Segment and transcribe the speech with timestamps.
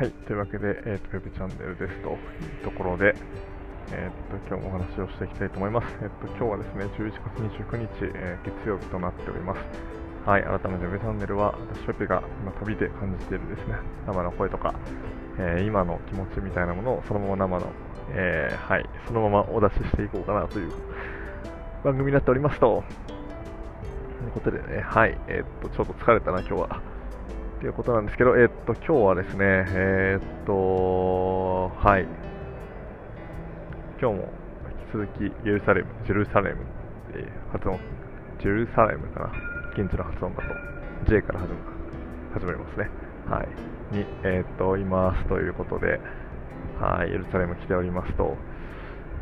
[0.00, 3.14] はい、というわけで、えーと、ウェブチャンネルですというところで、
[3.92, 5.86] えーと、今日もお話をしていきたいと思います。
[6.00, 7.36] えーと、今日はですね、11月
[7.68, 9.60] 29日、えー、月曜日となっております。
[10.24, 13.74] はい、改めてウェブチャンネルは、私、ウェブが今旅で感じているですね、
[14.06, 14.72] 生の声とか、
[15.36, 17.66] えー、今の気持ちみたいなものをそのまま生の、
[18.12, 20.72] えー、はい、そのままお出ししていこうかなという
[21.84, 26.89] 番組になっておりますと、ということでね、はい、えっ、と、ちょっと疲れたな、今日は。
[27.60, 32.06] ということなんですけど、えっと、今日はですね、えっと、はい、
[34.00, 34.32] 今日も
[34.94, 36.64] 引き続き、エルサレム、ジェルサレム、
[37.12, 37.78] えー、発音、
[38.40, 39.32] ジェルサレムかな、
[39.76, 40.42] 現地の発音だ
[41.04, 41.58] と、J から始ま
[42.32, 42.88] 始まりますね、
[43.28, 43.48] はい、
[43.94, 46.00] に、えっと、いますということで、
[46.80, 48.38] はい、エルサレム来ておりますと、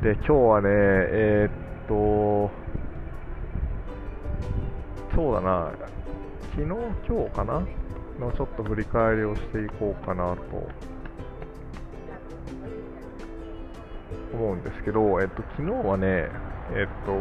[0.01, 2.53] で、今日はね、え、っと、
[5.13, 5.73] そうだな、
[6.55, 7.67] 昨日、今日かな？
[8.19, 10.69] のちょっと振り返りをしていこうかなと
[14.33, 16.29] 思うんですけど、えっと、昨日はね、
[16.75, 17.13] えっと、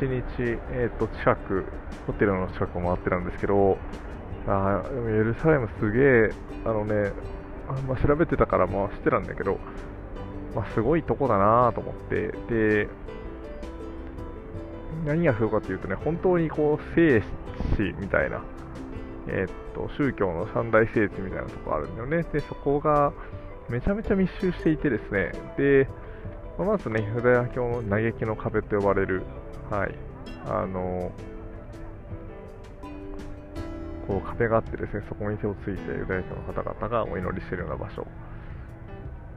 [0.00, 1.64] 1日、えっと、近く、
[2.06, 3.78] ホテルの近くを回ってたんですけど、
[4.46, 6.30] あでもエルサレムすげえ、
[6.64, 7.12] あのね、
[7.68, 9.58] あまあ、調べてたからまあ知ってたんだけど、
[10.54, 12.88] まあ、すごいとこだなと思って、で、
[15.06, 17.22] 何がすごいかというとね、本当にこう、聖
[17.76, 18.42] 地みたいな、
[19.28, 22.22] えー、っと、宗教の三大聖地みたいなとこあるんだよね。
[22.32, 23.12] で、そこが
[23.68, 25.88] めちゃめちゃ密集していてですね、で、
[26.58, 29.22] まずね、ユダヤ教の嘆きの壁と呼ばれる、
[29.70, 29.94] はい、
[30.46, 31.12] あの、
[34.06, 38.06] こう壁があってですね、そこに手をついてユダヤ教の方々がお祈りしているような場所。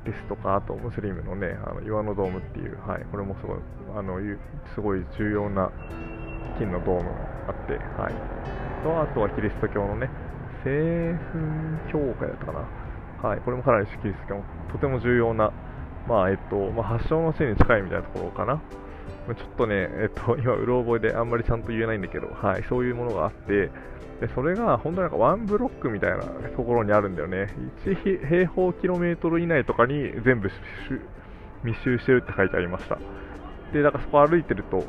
[0.05, 3.57] ですとか、あとムスリムのね、あの岩のドームっていう、はい、これもすごい、
[3.97, 4.19] あの
[4.73, 5.71] すごい重要な
[6.57, 7.15] 金のドームが
[7.49, 8.13] あって、はい、
[8.83, 10.09] とあとはキリスト教のね、
[10.63, 12.51] 聖墳教会だったか
[13.21, 15.51] な、はい、これもかなりキリスト教のとても重要な、
[16.07, 18.61] まあえっとまあ、発祥の地に近いみたいなところかな。
[19.33, 23.71] ちょっとね、えっと、 今、うろ覚えであんまりちゃんと言えないんだけど、はい、そういうものがあって、
[24.21, 26.19] でそれが本当になんかワンブロックみたいな
[26.55, 27.47] ところにあるんだよね。
[27.85, 30.49] 1平方キロメートル以内とかに全部
[31.63, 32.97] 密集してるって書いてありました。
[33.73, 34.83] で、だからそこ歩いてると、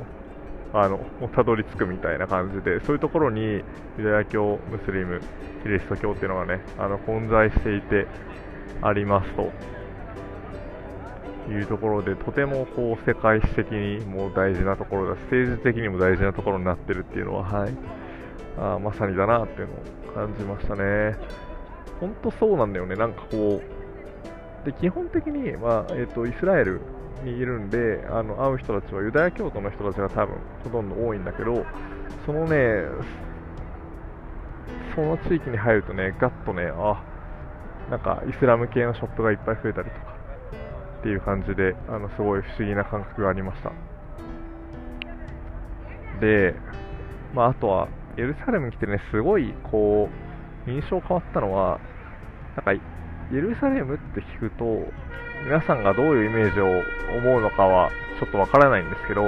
[0.82, 0.98] あの、
[1.34, 3.64] たどり着くみたいな感じで、そういうところにユ
[3.98, 5.20] ダヤ教、ムスリム、
[5.62, 8.06] キリスト教っていうのがね、あの混在していて
[8.82, 9.50] ありますと。
[11.48, 17.72] いうところで、とてもこう世界史的にも大事なところだし、政治的にも大事なところになってるっていうのは、はい、
[18.58, 21.16] あまさにだなっていうのを感じましたね。
[22.00, 26.80] 本当そうなんだよね、なんかこう、で基本的に、まあえーと、イスラエル
[27.22, 31.64] にいるんで、あの会う人たちはユダヤ教徒の人たちが多分ほとんど多いんだけど、
[32.24, 32.84] そのね、
[34.94, 37.02] その地域に入るとね、ガッとね、あ
[37.90, 40.16] なんかイスラム系のショップがいっぱい増えたりとか
[41.00, 43.72] っていう感じで、あのすごい不思議な感覚がありました。
[46.20, 46.54] で、
[47.34, 50.08] まあ、あとはエルサレムに来てね、すごい、こ
[50.66, 51.78] う、印象変わったのは、
[52.56, 52.80] なんか、エ
[53.30, 54.64] ルサレムって聞くと、
[55.46, 56.66] 皆さんがどういうイメージを
[57.16, 59.22] 思うのかは、ちょっとわからないんですけど、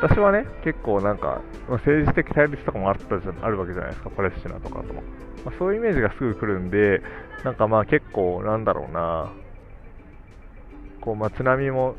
[0.00, 4.92] 私はね、結構なんか、政治的対立とかもあったじゃあるわけじゃないですか、パレスチナとかと。
[4.92, 5.00] ま
[5.46, 7.00] あ、そういうイメージがすぐ来るんで、
[7.44, 9.30] なんかまあ結構、なんだろうな、
[11.00, 11.94] こう街並みも、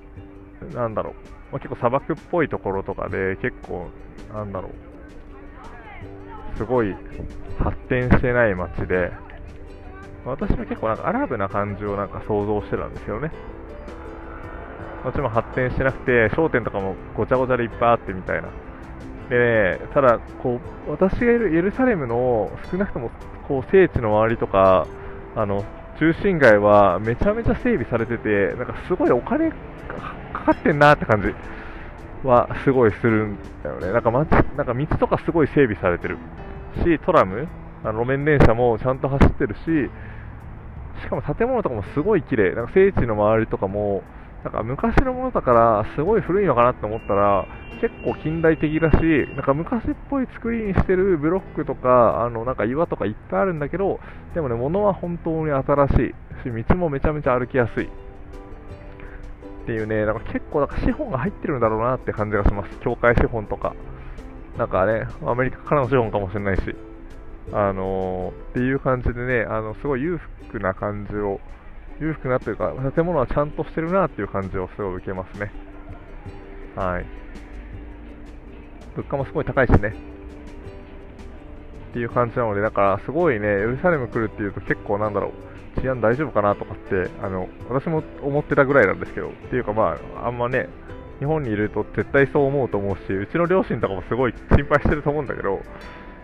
[0.74, 1.14] なんだろう、
[1.54, 3.88] まあ、結構砂漠っぽいところとかで、結構、
[4.34, 4.72] なんだろ
[6.54, 6.94] う、すごい
[7.60, 9.14] 発展してない街で、
[10.26, 13.32] 私は結構なんかアラブな感じをなんか想像してたんですよね。
[15.04, 18.50] もちろん発展してなくて、商店とかもごちゃごちゃでいっぱいあってみたいな。
[19.30, 23.12] で、ね、ただ、こう、私がいるエルサレムの少なくとも
[23.48, 24.88] こう聖地の周りとか、
[25.36, 25.66] あの、
[26.00, 29.58] 中心街はめちゃめちゃ整備されてて、なんかすごいお金か
[30.46, 31.34] かってんなって感じ
[32.26, 33.92] はすごいするんだよね。
[33.92, 36.18] なんか街、なんか道とかすごい整備されてる
[36.84, 37.48] し、トラム、
[37.84, 39.90] あの路面電車もちゃんと走ってるし、
[41.02, 42.56] しかも建物とかもすごい綺麗。
[42.56, 44.04] なんか聖地の周りとかも、
[44.44, 47.46] なんか昔のものだからすごい古いのかなって思ったら
[47.80, 48.98] 結構近代的だし、
[49.36, 54.00] なんか昔っぽい作りにしてるブロックとか、あのなんか岩とかいっぱいあるんだけど、
[54.34, 55.96] でもね、物は本当に新しい
[56.62, 57.86] し、道もめちゃめちゃ歩きやすい。
[57.86, 62.80] っていうね、なんか結構なんか資本が入ってるんだろうなって感じがします。
[62.82, 63.74] 境界資本とか。
[64.58, 66.76] なんかね、アメリカからの資本かもしれないし。
[67.52, 70.18] あのー、っていう感じでね、あの、すごい裕
[70.48, 71.40] 福な感じを、
[72.00, 75.52] 裕福なというか、建物はちゃんとしてるなっていう感じをすごい受けますね。
[76.76, 77.06] はい。
[78.96, 80.14] 物価もすごい高いしね。
[81.90, 85.32] っていう感じなので、だからすごいね、エルサレム来るっていうと結構なんだろ
[85.78, 90.70] う、治安大丈夫かなとかって、あの、私も思ってたぐらいなんですけど、っていうかまあ、あんまね、
[91.20, 95.62] 日本にいると絶対そう思うと思うし、うちの両親とかもすごい心配してると思うんだけど、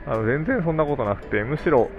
[0.06, 1.90] あの全然そんなことなくて、むしろ、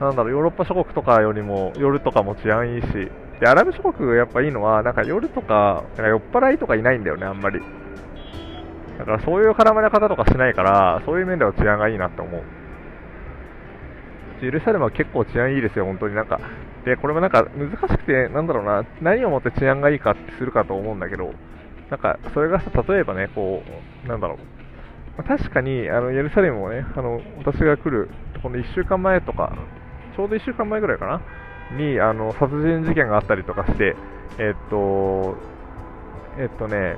[0.00, 3.10] なんだろう、ヨーロッパ諸国とかよりも夜とかも治安いいし、
[3.40, 7.60] で、アラブ諸国がやっぱいいのは、なんか夜とか、なんか酔っ払いとかいないんだよね、あんまり。
[8.98, 12.42] だからそういう絡まれ方とかしないから、そういう面では治安がいいなって思う。
[14.40, 16.40] エルサレムは結構治安いいですよ、本当になんか。
[16.84, 21.32] で、これもなんか難しくて、なんだろうな、何をもって治安がいいかってするかと思うんだけど、
[21.90, 23.62] なんか、それがさ、例えばね、こ
[24.04, 24.57] う、なんだろう。
[25.18, 28.08] まあ、確かに、あの、エルサレムもね、あの、私が来る、
[28.40, 29.52] この1週間前とか、
[30.16, 33.96] ちょうど1週間前ぐらいかなに、あの、殺人事件があったりとかして、
[34.38, 35.36] えっと、
[36.38, 36.96] えっとね、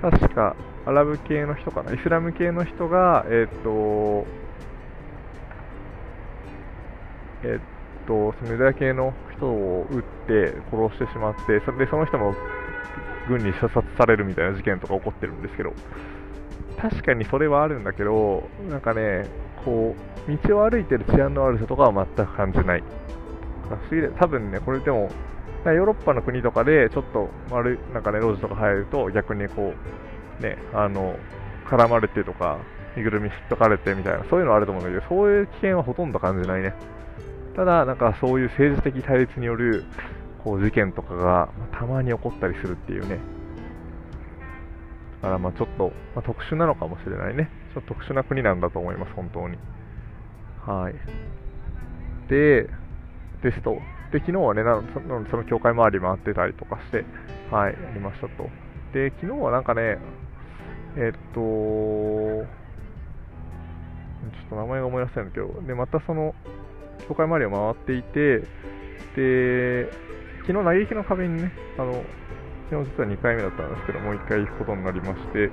[0.00, 0.54] 確か、
[0.86, 4.24] アラブ系の人かな、イスラム系の人が、えっと、
[7.42, 12.34] えっと、そのユダヤ系の人を撃って殺してしまって、それでその人も
[13.28, 15.72] 軍に射殺されるみたいな事件とか起こってるんですけど、
[16.80, 19.26] 確かにそれはあるんだけど、なんかね、
[19.64, 19.94] こ
[20.26, 22.84] う、道を歩いてる治安の悪さとかは全く感じない。
[24.18, 25.10] 多分ね、これでも、
[25.64, 29.74] ヨーロッパの国とかでちょっと悪い、なんかね、路地とか入ると逆にこ
[30.40, 31.16] う、ね、あの、
[31.66, 32.58] 絡まれてとか、
[32.96, 36.74] 身ぐるみ引っかかれてみたいな、そういうのはあると思うんだけど、そういう危険はほとんど感じないね。
[37.54, 39.84] ただ、なんかそういう政治的対立による
[40.42, 43.18] こう事件とかがたまに起こったりするっていうね。
[45.22, 47.50] だからまあちょっと、まあ、特殊なのかもしれないね。
[47.74, 49.58] ちょっと特殊な国なんだと思います、本当に。
[50.66, 50.94] はい。
[52.30, 52.68] で、
[53.42, 53.78] ですと。
[54.12, 57.04] で、昨日はね、なそのその教会周り回ってたりとかして、
[57.50, 58.48] はい、やりましたと。
[58.92, 59.98] で、昨日はなんかね、
[60.96, 62.44] えっと、ちょ
[64.46, 66.34] っと名前が思い出せないんだけど、で、またその、
[67.08, 68.40] 教会周りを回っていて、
[69.16, 69.90] で、
[70.46, 72.02] 昨日、嘆きの壁にね、あの、
[72.70, 75.50] 昨日実は2回目だったんですけど、もう1回行くことになりまして、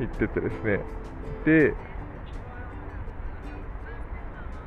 [0.00, 0.80] 行っててですね、
[1.46, 1.74] で、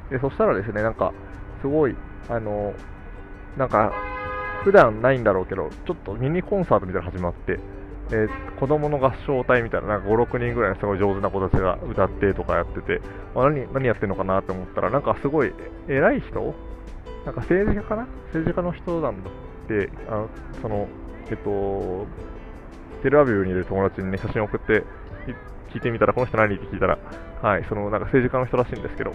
[0.09, 1.13] でそしたらですね、なんか、
[1.61, 1.95] すごい、
[2.27, 2.73] あの、
[3.55, 3.93] なんか、
[4.63, 7.59] 普段ないんだろうけど、ちょっとミニコンサートみたいなの始まって、
[8.11, 13.01] えー、子供の合唱隊みたいな、なんか5、6人ぐらいのすごい上手な子たちが歌ってとかやってて、
[13.35, 15.53] まあ、何何やってるのかなと思ったら、なんかすごい
[15.87, 16.55] 偉い人？
[17.25, 18.07] なんか政治家かな？
[18.33, 20.29] 政治家の人なんだって、あの
[20.61, 20.87] その、
[21.29, 22.05] えっと、
[23.03, 24.83] テルアビブにいる友達にね、写真を送って
[25.71, 26.97] 聞いてみたら、この人何って聞いたら、
[27.41, 29.11] はい、そのなんか政治家の人らしいんですけど、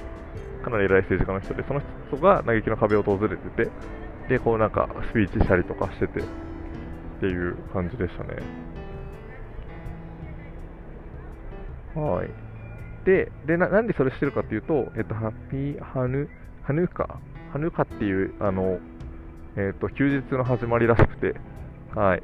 [0.62, 3.70] かなり偉い政治家の人で、その人が嘆きの壁を訪れてて、
[4.28, 6.22] で、こうなんかスピーチしたりとかしてて、っ
[7.20, 8.36] ていう感じでしたね。
[11.94, 12.30] はい。
[13.04, 16.28] で、でななんでそれしてるかっていうと、えっと、ハッピーハヌ、
[16.62, 17.18] ハヌカ、
[17.52, 18.78] ハヌカっていう、あの、
[19.56, 21.34] えっと、休日の始まりらしくて、
[21.94, 22.22] はい。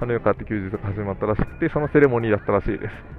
[0.00, 3.18] ハヌカって休日が始まったらしくて、そのセレモニーだったらしいです。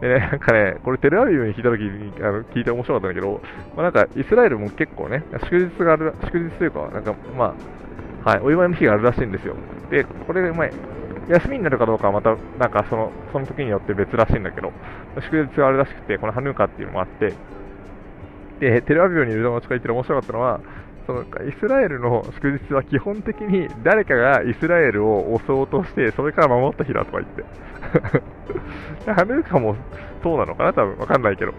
[0.00, 3.42] でね、なんかね、これテレアビブに聞いたときにあの聞いて面白かったんだけど、
[3.76, 7.54] まあ、なんかイスラエルも結構ね、祝日がある、祝日というか、なんかま
[8.24, 9.56] あ、はい、お祝いの日があるらしいんですよ。
[9.90, 10.68] で、これ、まあ、
[11.28, 14.72] 休みになるかどうかはまた、なんかその、その時によって別らしいんだけど、
[15.20, 17.34] 祝日があるらしくて、このハヌーカっていうのもあって、
[18.60, 20.60] で、テレアビブにいる友達が言って面白かったのは、
[21.10, 27.44] そのイスラエルの祝日は基本的に誰かがイスラエルを襲おうとして、それから守った日だとか言って。
[29.10, 29.74] ハヌーカも
[30.22, 30.72] そうなのかな？
[30.72, 31.52] 多分わかんないけど。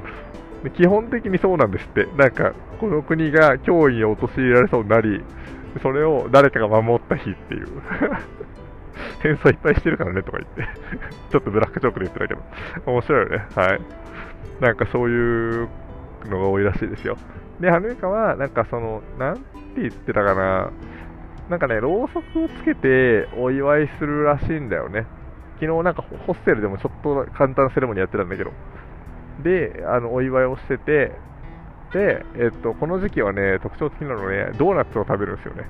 [0.75, 2.05] 基本的にそうなんですって。
[2.15, 5.21] なんか、この国が脅威に陥られそうになり、
[5.81, 7.67] それを誰かが守った日っていう。
[9.21, 10.67] 戦争いっぱいしてるからねとか言って
[11.31, 12.41] ちょっとブラックジョークで言ってたけど、
[12.85, 13.45] 面白いよね。
[13.55, 13.81] はい。
[14.61, 15.67] なんかそういう
[16.29, 17.17] のが多いらしいですよ。
[17.61, 20.71] で、ハヌーカは、なんかその、なんて言ってたかな、
[21.49, 25.05] なんかね、ろうそくをつけてお祝いするらしいんだよね。
[25.59, 28.51] 昨日なんかホステルでもちょっと簡単なセレモニーやってたんだけど。
[29.43, 31.11] で、あの、お祝いをしてて、
[31.93, 35.65] で、えっと、この時期はね、特徴的なのね、ドーナツを食べるんですよね。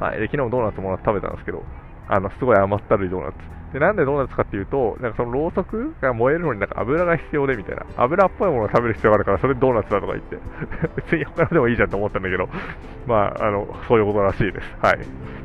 [0.00, 0.18] はい。
[0.18, 1.62] で、昨日もドーナツもらって食べたんですけど、
[2.08, 3.38] あの、すごい甘ったるいドーナツ。
[3.74, 7.84] で、なんでドーナツかっていうと、なんかそのろうそくが燃えるのになんか油が必要でみたいな。
[7.96, 10.38] 油っぽいものを食べる必要があるから、それドーナツだとか言って。
[10.94, 12.48] 別に他のでもいいじゃんと思ったんだけど、
[13.06, 14.76] まあ、あの、そういうことらしいです。
[14.78, 14.98] はい。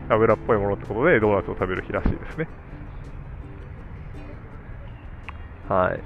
[0.10, 2.48] 油っぽいものってことで、ドーナツを食べる日らしいですね。
[5.68, 6.04] はい。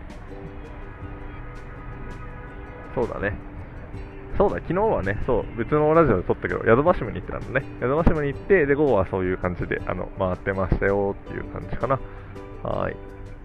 [2.95, 3.52] そうだね。
[4.37, 7.65] そうだ、昨日はね、そう、別のラジオで撮ったけど、ヤドバシムに行ってたんだね。
[7.81, 11.99] ヤドバシムに行って、で、午後はそういう感じで、あの、回ってましたよっていう感じかな。
[12.63, 12.95] はい。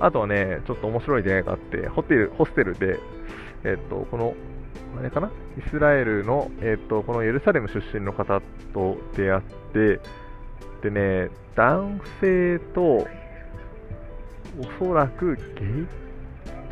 [0.00, 2.98] あとはね、ちょっと面白い出会いがあって、ホテル、ホステルで、
[3.64, 4.34] えっと、この、
[4.98, 5.30] あれかな？
[5.58, 8.40] イスラエルの、えっと、このエルサレム出身の方
[8.72, 9.42] と出会っ
[9.72, 10.00] て、
[10.82, 13.06] でね、男性と、
[14.58, 15.86] おそらくゲイ、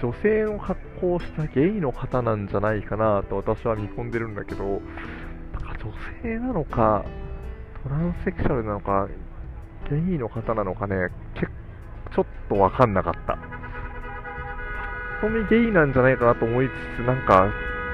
[0.02, 7.04] 女性の格好をしたゲイの方なんじゃないかなと私は見込んでるんだけど、なんか女性なのか、
[7.82, 9.08] トランセクシャルなのか、
[9.88, 10.96] ゲイの方なのかね、
[11.34, 11.50] 結
[12.14, 13.38] ちょっとわかんなかった。
[15.20, 17.48] 本当にゲイなんじゃないかなと思いつつ、なんか、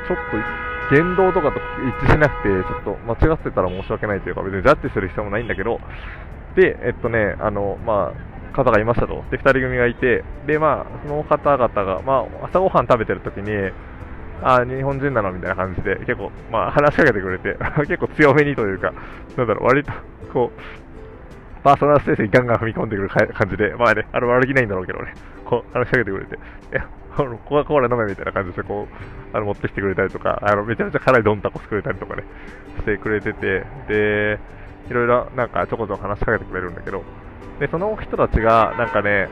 [0.09, 1.59] ちょっと言動とかと
[2.03, 5.81] 一致しなくて、ちょっと間違ってたら申し訳ないというか、別にジャッジする必要もないんだけど、
[6.57, 9.25] で、えっとね、あの、まあ、方がいましたと。
[9.31, 13.73] で、2人組がいて、で、まあ、その方々が、まあ、朝ごはん食べてる時に、
[14.45, 17.57] あ日本人なのみたいな感じで、結構、まあ、話しかけてくれて、
[17.87, 18.93] 結構強めにというか、
[19.37, 19.93] なんだろう、割と、
[20.33, 26.39] こう、パーソナルスペースにガンガン踏み込んでくる感じで、まあね、あの悪気ないんだろうけどね、こう、話しかけてくれて、
[26.73, 26.79] え、
[27.17, 32.25] あのコカ・コーラ飲めみたいな感じで、こう、あの持ってきてくれたりとか、あのめちゃめちゃ辛いドンタコスくれたりとかね、
[32.79, 34.39] してくれてて、で、
[34.91, 37.05] いろいろなんかちょこちょこ話しかけてくれるんだけど、
[37.61, 39.29] で、その人たちが、なんかね、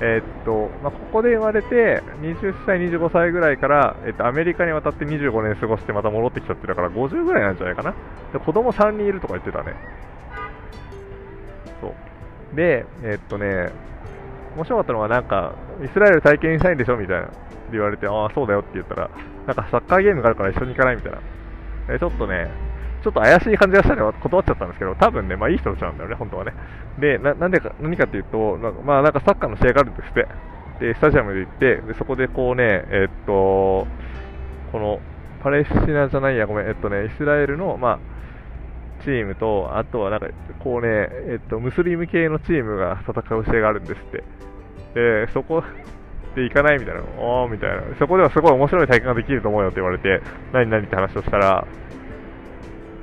[0.00, 7.94] えー、っと、まあ、ここで生まれて、20歳、25歳ぐらいから、えー、っと、アメリカに渡って25年過ごしてまた戻ってきちゃってだから、50ぐらいなんじゃないかな。
[8.32, 9.74] で、子供3人いるとか言ってたね。
[11.80, 11.88] そ
[12.52, 12.56] う。
[12.56, 13.72] で、えー、っとね、
[14.54, 17.28] 面白かったのは、なんか、イスラエル体験したいんでしょみたいな。
[17.72, 19.10] 言われて、ああ、そうだよって言ったら、
[19.46, 21.18] なんかサッカーゲームがあるから一緒に行かないみたいな。
[21.90, 22.50] えちょっとね、
[23.08, 26.52] ちょっと怪しい感じがしたので断っちゃったんですけど、多分ね、まあいい人なんだよね、本当はね。
[27.00, 30.28] で、ななんでか、何かっていうと、なんかまあなんかサッカーの試合があるんですって。
[30.80, 33.86] で、スタジアムで行って、でそこでこうね、えー、っと、
[34.72, 35.00] この、
[35.42, 37.98] パレスチナじゃないや、ごめん、えっとね、イスラエルの、まあ、
[39.04, 40.26] チームと、あとはなんか、
[40.60, 44.24] こうね、えっと、ムスリム系のチームが戦う試合があるんですって。
[44.94, 45.62] で、そこ
[46.34, 50.20] で行かないみたいな、おーみたいな、そこではすごい面白い体験ができると思うよって言われて、
[50.52, 51.66] 何何って話をしたら、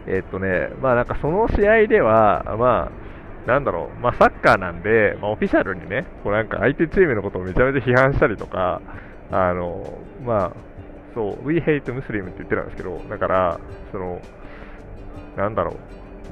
[0.07, 8.81] えっとね、まあなんかその試合では、まあ、なんだろう、まあサッカーなんで、まあオフィシャルにね、こうなんか相手チームのことをめちゃめちゃ批判したりとか、
[9.31, 10.51] あの、まあ、
[11.13, 13.59] そう、We hate Muslim って言ってたんですけど、だから、
[13.91, 14.21] その、
[15.37, 15.77] なんだろ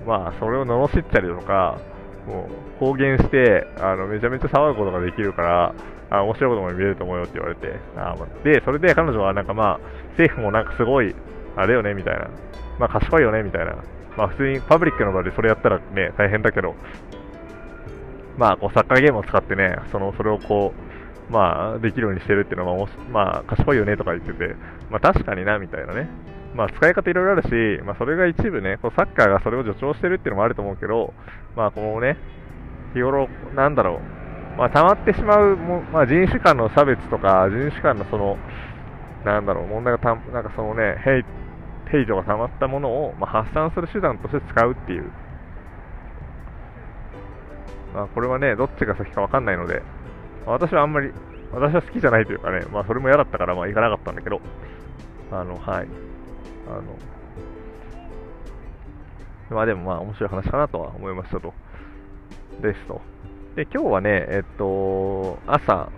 [0.06, 1.80] う、まあそれを罵ったりとか、
[2.28, 5.76] もう公言して、あのめちゃめちゃ騒ぐことができるから、
[6.10, 9.80] あ面白いことも見れると思うよって言われて、あで、それで彼女はなんかまあ、
[10.12, 11.16] 政府もなんかすごい、
[11.56, 12.30] あれよねみたいな、
[12.80, 13.76] まあ賢いよねみたいな、
[14.18, 16.76] まあ普通にパブリックの場でそれやったらね、大変だけど、
[18.38, 20.74] まあこうサッカーゲームを使ってね、そのそれをこ
[21.30, 24.56] う、まあできるようにしてるっていうのは、まあ賢いよねとか言ってて、
[24.90, 26.10] まあ確かになみたいなね、
[26.56, 31.14] まあ、使い方いろいろあるし、まあ、それが一部ね、こうサッカーがそれを助長してるっていうのもあると思うけど、
[31.56, 32.18] まあ、このね、
[32.94, 34.00] 日頃、なんだろ
[34.56, 38.38] う、まあ、溜まってしまうも、まあ、人種間の差別とか、人種間のその、
[39.26, 41.24] なんだろう、問題がた、なんかそのね、ヘイ、
[41.94, 45.12] ヘイトが溜まったものを、まあ、発散する手段として使うっていう。
[47.94, 49.84] まあ、これはね、どっちが先かわかんないので、
[50.48, 51.12] まあ、私はあんまり、
[51.52, 54.42] 私は好きじゃないというかね、まあ、それも嫌だったから、まあ、行かなかったんだけど、
[55.32, 55.88] あの、はい。
[56.68, 56.82] あの、
[59.52, 61.54] まあでもまあ面白い話かなとは思いましたと。
[62.62, 63.02] ですと。
[63.56, 65.92] で、今日はね、えっと、朝、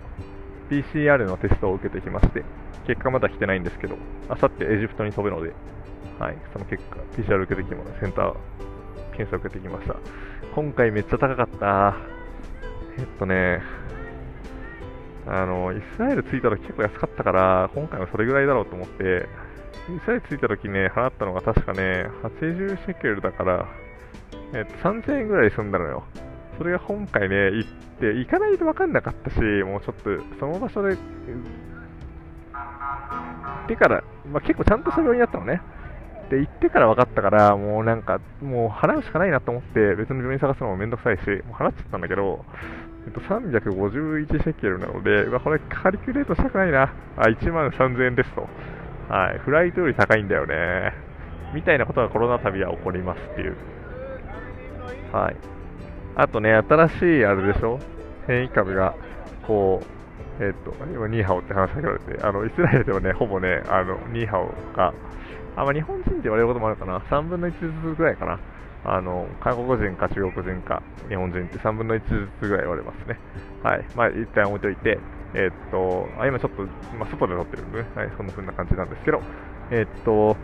[0.68, 2.44] PCR のテストを受けてきまして、
[2.86, 3.96] 結果まだ来てないんですけど、
[4.28, 5.54] あさってエジプトに飛ぶので、
[6.18, 8.00] はい、その結果、PCR 受けてきました。
[8.00, 8.34] センター
[9.16, 9.96] 検査受けてきました。
[10.54, 11.96] 今回めっちゃ高かった。
[12.98, 13.60] えっとね、
[15.26, 19.28] あの、イスラエル着いた時結構安かったから、今回もそれぐらいだろうと思って、
[19.94, 23.68] イスラエル着いた時ね、払ったのが確かね、80シェケルだから、
[24.54, 26.04] えっと、3000円ぐらい済んだのよ。
[26.56, 27.70] それが今回ね、行っ
[28.00, 30.96] て、行かないと分かんなかったし、もうちょっと、その場所で、
[33.66, 35.60] てから、まあ、結構ちゃんとした病院だったのね。
[36.30, 42.44] で、行ってから分かったから、もうなんか、もう払うしかないなと思って、別の病院探すのもめんどくさいし、もう払っちゃったんだけど、
[43.06, 46.92] えっと、351シェケルなので、まあ、これカリキュレートしたくないな。
[47.16, 48.48] あ、1万3000円ですと。
[49.08, 50.92] はい、フライトより高いんだよね。
[51.54, 53.56] みたいなことがコロナ旅は起こりますっていう。
[55.12, 55.36] はい。
[56.16, 57.78] あとね、新しいあれでしょ？
[58.26, 58.94] 変異株が、
[59.46, 59.80] こ
[60.40, 64.92] う、えっ、と、今、ニーハオって話しかけられて、あの、イスラエルではね、ほぼね、あの、ニーハオが、
[65.56, 66.98] あ、まあ、日本人って言われることもあるかな。
[67.10, 68.38] 3分の1ずつぐらいかな。
[68.84, 73.18] あの、韓国人か中国人か日本人って3分の1ずつぐらい言われますね。
[73.62, 73.84] はい。
[73.96, 74.98] まあ、一旦置いといて、
[75.34, 76.62] えー、っと、あ今ちょっと、
[76.96, 79.20] まあ、外で撮ってるんでね、はい、そんな風な感じなんですけど、
[79.70, 80.36] えー、っと、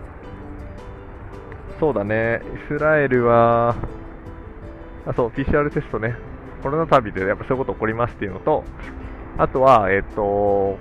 [1.78, 3.74] そうだね、イスラエルは、
[5.06, 6.16] あそう、PCR テストね、
[6.62, 8.64] コロナ旅でやっぱそういうこと起こりますっていうのと、
[9.38, 10.78] あとは、えっと、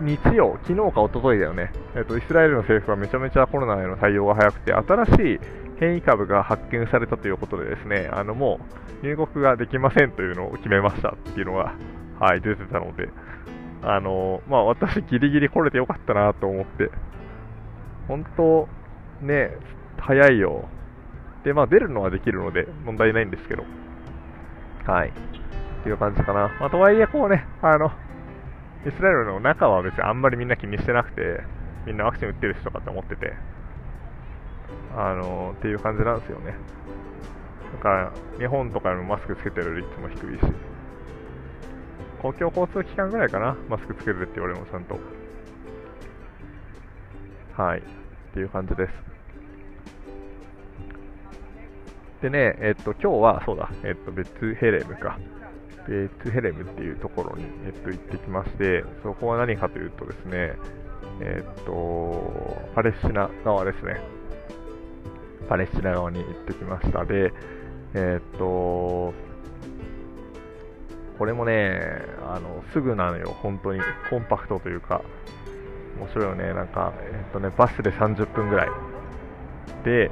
[0.00, 5.40] 日曜、昨日か一昨日だよね、えっと、イスラエルの政府はめちゃめちゃコロナへの対応が早くて、新しい
[5.78, 8.60] 変異株が発見されたということで、ですねあのも
[9.02, 11.74] う入国ができませんというのを決めましたっていうのが、
[12.18, 13.08] はい、出てたので、
[13.82, 16.90] あのまあ、私、ギリギリ来れてよかったなと思って、
[18.08, 18.68] 本当、
[19.20, 19.50] ね、
[19.98, 20.68] 早いよ。
[21.44, 23.64] で、まあ、出るのはできるので、問題ないんですけど、
[24.86, 25.08] はい。
[25.08, 25.12] っ
[25.82, 26.50] ていう感じかな。
[26.60, 27.92] まあ、とはいえ、こうね、あの、
[28.86, 31.40] イスラエルの中は別にあんまりみんな気にしてなくて、
[31.86, 33.32] みんなワクチン打ってる人とかって思ってて、
[34.96, 36.54] あのっていう感じなんですよね。
[37.76, 40.52] だから、日本とかでもマスクつけてる率も低いし、
[42.20, 44.98] 公共交通機関ぐらいかな、マスクつけるって言われるの、ちゃんと。
[47.56, 47.80] はい。
[47.80, 47.82] っ
[48.32, 48.92] ていう感じです。
[52.22, 55.18] でね、えっと、今日は、そうだ、えっと、ベツヘレムか。
[55.88, 60.54] ベツヘレムっていうところに、えっと、行ってきまして、そこは何かというとですね、
[61.20, 64.00] えっと、パレスチナ側ですね。
[65.48, 67.04] パレスチナ側に行ってきました。
[67.04, 67.32] で、
[67.94, 69.12] えっと、
[71.18, 71.80] これもね、
[72.26, 73.80] あの、すぐなのよ、本当に。
[74.10, 75.02] コンパクトというか、
[75.98, 76.52] 面白いよね。
[76.54, 78.68] なんか、えっとね、バスで30分ぐらい。
[79.84, 80.10] で、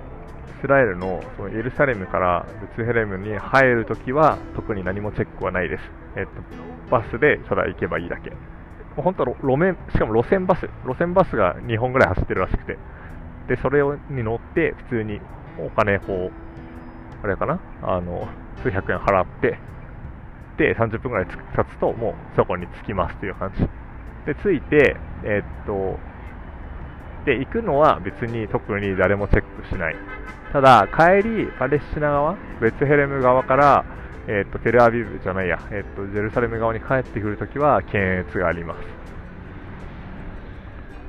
[0.62, 5.82] スラエルのそのエルサレムからベツヘレムに入るときは特に何もチェックはないです。
[6.16, 6.30] えっと、
[6.88, 8.32] バスでただ行けばいいだけ。
[8.94, 12.78] 本当は路面、しかも路線バス、路線バスが2本ぐらい走ってるらしくて。
[13.48, 15.20] で、それに乗って普通に
[15.58, 17.58] お金、こう、あれかな？
[17.82, 18.28] あの、
[18.62, 19.58] 数百円払って、
[20.58, 23.66] で、30分ぐらい経つともうそこに着きますという感じ。
[24.26, 25.98] で、着いて、えっと、
[27.24, 29.96] で、行くのは別に特に誰もチェックしない。
[30.52, 33.84] ただ、帰り、パレスチナ側、ベツヘレム側から、
[34.28, 39.02] えっと、テルアビブじゃないや、えっと、ジェルサレム側に帰ってくるときは検閲があります。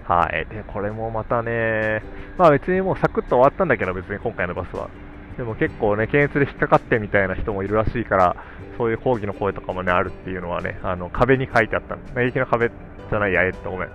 [0.05, 0.45] はい。
[0.53, 2.03] で、これもまたね、
[2.37, 4.89] まあ別にもうサクッと終わったんだけど、別に今回のバスは。
[5.37, 8.35] でも結構ね、検閲で引っかかってみたいな人もいるらしいから、
[8.77, 11.97] そういう抗議の声とかもね、あるっていうのはね、あの、壁に書いてあった。
[12.15, 13.89] 免疫の壁じゃないや、えっと、ごめん。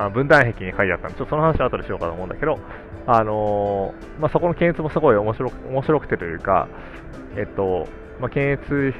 [0.00, 2.58] あ分断壁に書いてあったんで、ちょっとその話は後でしようかと思うんだけど、
[3.06, 6.68] あのー、まあ、そこの検閲もすごい面白面白くてというか、
[7.36, 7.88] えっと、
[8.20, 8.94] まあ、検閲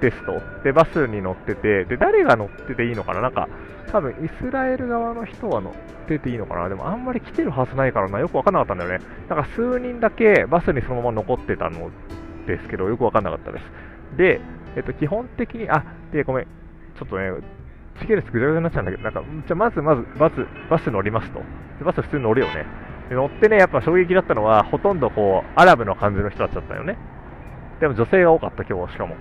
[0.00, 0.40] ですと。
[0.62, 3.22] で、バスに乗ってて、で、誰が乗ってていいのかな？
[3.22, 3.48] なんか、
[3.90, 5.74] 多分イスラエル側の人は乗っ
[6.06, 6.68] てていいのかな？
[6.68, 9.04] でもあんまり来てるはずないからな、よくわかんなかったんだよね。
[9.28, 11.90] だから数人だけバスにそのまま残ってたの
[12.46, 13.64] ですけど、よくわかんなかったです。
[14.16, 14.40] で、
[14.76, 17.30] えっと、基本的に、あ、で、ごめん、ちょっとね、
[18.00, 21.40] 時系列ぐちゃぐちゃになっちゃうんだけど、なんか、じゃまずまずバス、バス乗りますと。
[21.78, 22.66] でバス普通に乗るよね。
[23.08, 26.96] で乗ってね、やっぱ衝撃だったのは、ほとんどこう、アラブの感じの人だったよね。
[27.80, 29.16] でも女性が多かった、今日しかも。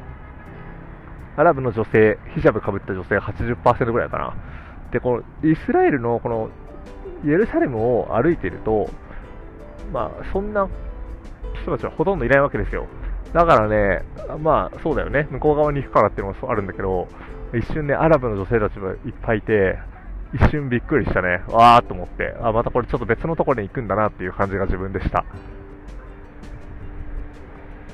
[1.36, 4.34] アラブの女性、ヒジャブかぶった女性が80%ぐらいかな。
[4.92, 6.50] で、この、イスラエルのこの、
[7.26, 8.90] イエルサレムを歩いていると、
[9.92, 10.68] まあ、そんな
[11.62, 12.88] 人たちはほとんどいないわけですよ。
[13.34, 14.04] だからね、
[14.42, 15.28] まあ、そうだよね。
[15.32, 17.08] 向こう側に行くからっていうのもあるんだけど、
[17.54, 19.78] 一瞬ね、アラブの女性たちもいっぱいいて、
[20.34, 21.44] 一瞬びっくりしたね。
[21.48, 25.24] わーっと思って、あ、またこれちょっと別のところに行くんだなっていう感じが自分でした。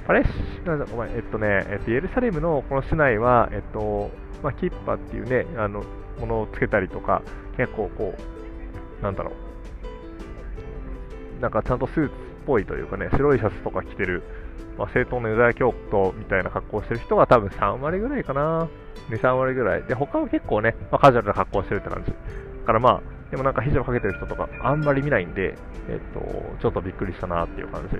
[0.07, 0.23] あれ
[0.65, 4.09] なんだ、ごめん、えっとね、えっと、エルサレムのこの市内は、えっと、
[4.41, 5.83] まあ、キッパっていうね、あの、
[6.19, 7.21] ものをつけたりとか、
[7.57, 9.33] 結構こう、なんだろ
[11.37, 12.09] う、なんかちゃんとスーツっ
[12.47, 14.23] ぽいというかね、白いシャツとか着てる、
[14.77, 18.67] まあ、正当なユダヤ教徒みたいな格好をしてる人が多分3割ぐらいかな。
[19.09, 19.83] 2、3割ぐらい。
[19.83, 22.11] で、他は結構ね、まあ、カジュアルな格好をしてるって感じ。
[22.11, 22.17] だ
[22.65, 25.55] からまあ、でもなんかヒジャブかけてる人とかあんまり見ないんで、
[25.87, 26.19] えっと、
[26.61, 27.97] ちょっとびっくりしたなっていう感じ。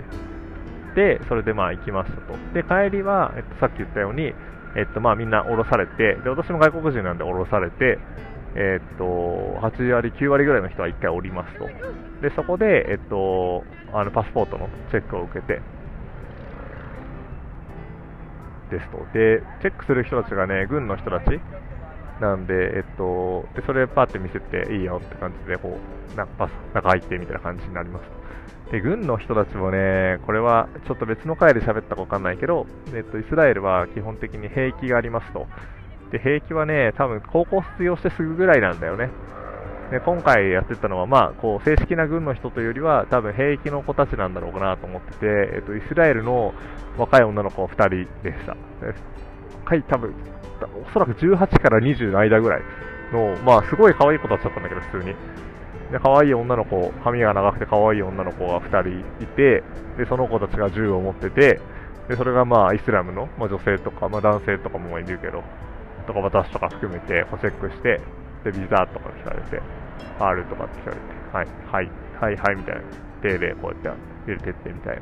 [0.95, 2.34] で、それでまあ行きましたと。
[2.54, 4.34] で、帰りは、えっと、さっき言ったように、
[4.76, 8.00] えっと、まあみんな降ろされて、で、私も外国人なんで降ろされて、
[8.56, 9.04] えっと、
[9.62, 11.67] 8割、9割ぐらいの人は1回降りますと。
[12.22, 15.62] で、そこで、えっと、あの、パスポートのチェックを受けて、
[18.69, 19.05] ですと。
[19.13, 21.39] で、チェックする人たちがね、軍の人たち
[22.19, 25.79] なんで、えっと、で、それパーって見せていいよって感じで、こ
[26.13, 28.71] う、なんかパス、中入ってみたいな感じになります。
[28.71, 35.47] で、軍の人たちもね、これはちょっと別の回で喋ったかわかんないけど、えっと、イスラエルは基本的に兵役がありますと。
[36.12, 39.10] で、兵役はね、多分高校卒業してすぐぐらいなんだよね。
[39.91, 45.25] で今回やってたのは、まあ、こう正式な軍の人というよりは、多分兵役の子たちなんだろうかなと思ってて、
[45.56, 46.54] えっと、イスラエルの
[46.97, 47.89] 若い女の子2人
[48.21, 48.56] でした。
[49.65, 50.13] 若い、多分
[50.88, 52.62] おそらく18から20の間ぐらい
[53.12, 55.15] の、まあ、すごい可愛い子たちだったんだけど、普通に。
[55.91, 59.63] で、可愛い女の子、髪が長くて可愛い女の子が2人いて、
[59.97, 61.60] で、その子たちが銃を持ってて、
[62.08, 65.43] で、それがまあ、イスラムの、まあ、女性とか、まあ、男性とかもいるけど、
[66.06, 68.02] とか私とか含めてこうチェックして、
[68.43, 69.62] で、ビザとか聞かれて、
[70.19, 71.02] R とかって聞かれて、
[71.34, 72.82] はい、はい、はい、はい、みたいな。
[73.21, 75.02] 手でこうやって入れてってみたい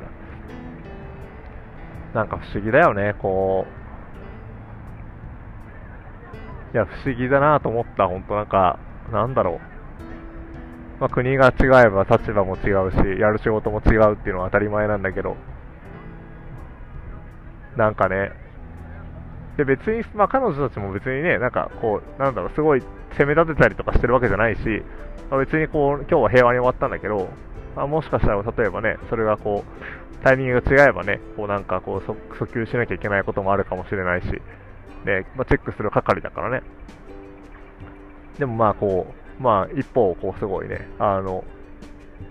[2.14, 3.66] なんか不思議だよね、こ
[6.72, 6.74] う。
[6.74, 8.78] いや、不思議だなと思った、本当なんか、
[9.12, 9.60] なんだろ
[10.96, 11.00] う。
[11.00, 15.36] まあ、国が違えば立場も違うし、やる仕事も違うっていうのは当たり前なんだけど、
[17.76, 18.32] なんかね、
[19.58, 22.80] で別に、まあ、彼女たちも別にね、なんかこう、なんだろう、すごい
[23.18, 24.62] 攻め立てたりとかしてるわけじゃないし、
[25.30, 27.28] まあ、別にこう、今日は平和に終わったんだけど、
[27.74, 34.26] まあ、もしかしたら例えばね、それがこう、タイミングが違えばね、こうなんかこう訴求しなきゃいけないこともあるかもしれないし、
[35.04, 36.62] ね、まあ、チェックする係だからね。
[38.38, 41.44] でもまあこう、まあ一方、こうすごいね、あの、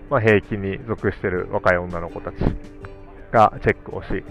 [0.08, 2.36] まあ平気に属してる若い女の子たち
[3.32, 4.24] がチェックをし、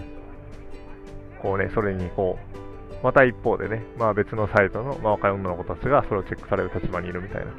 [1.42, 2.67] こうね、それにこう、
[3.02, 7.52] また一方でね、まあ別のサイトの、まあ、若い女の子たちがそれをチェックされる立場にいるみたいな。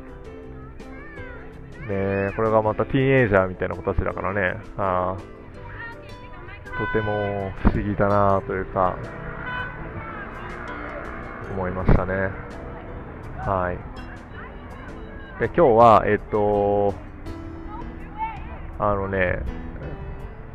[1.89, 5.17] ねこれがまたティーンエイジャーみたいな子たちだからね、あ
[6.77, 8.97] とても不思議だなというか、
[11.51, 12.13] 思いましたね。
[13.37, 13.99] はい。
[15.39, 16.93] で、今日は、えっと、
[18.77, 19.39] あのね、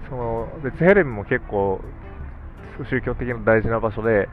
[0.09, 1.81] その、別ヘレンも結構、
[2.91, 4.29] 宗教的な大事な場所で、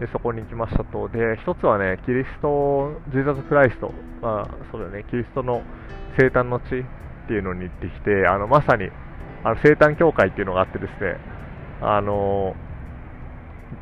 [0.00, 1.08] でそこに行きましたと。
[1.08, 5.62] で、一つはね、キリスト、ジーザス・クライスト、まあ、そうだね、キリストの
[6.18, 8.90] 生誕の地っていうのに行ってきて、あのまさに
[9.42, 11.16] あの生誕教会っていうのがあってですね、
[11.80, 12.54] あの行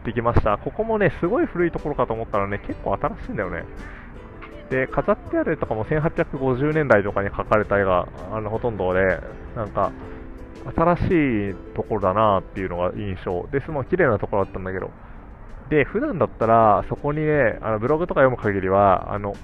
[0.03, 0.59] ってきました。
[0.59, 3.65] ここもね、すごい古いところかと思ったらね、結構新しいんだよね。
[4.71, 9.21] で、飾ってある絵とかも1850年代とかに描かれた絵があのほとんどで、
[9.57, 9.93] なんか、
[10.77, 11.01] 新し
[11.51, 13.47] いところだなっていうのが印象。
[13.53, 14.91] で、すごい綺麗なところだったんだけど。
[15.71, 19.35] で、普段だったら、そこにね、あのブログとか読む限りは、あの、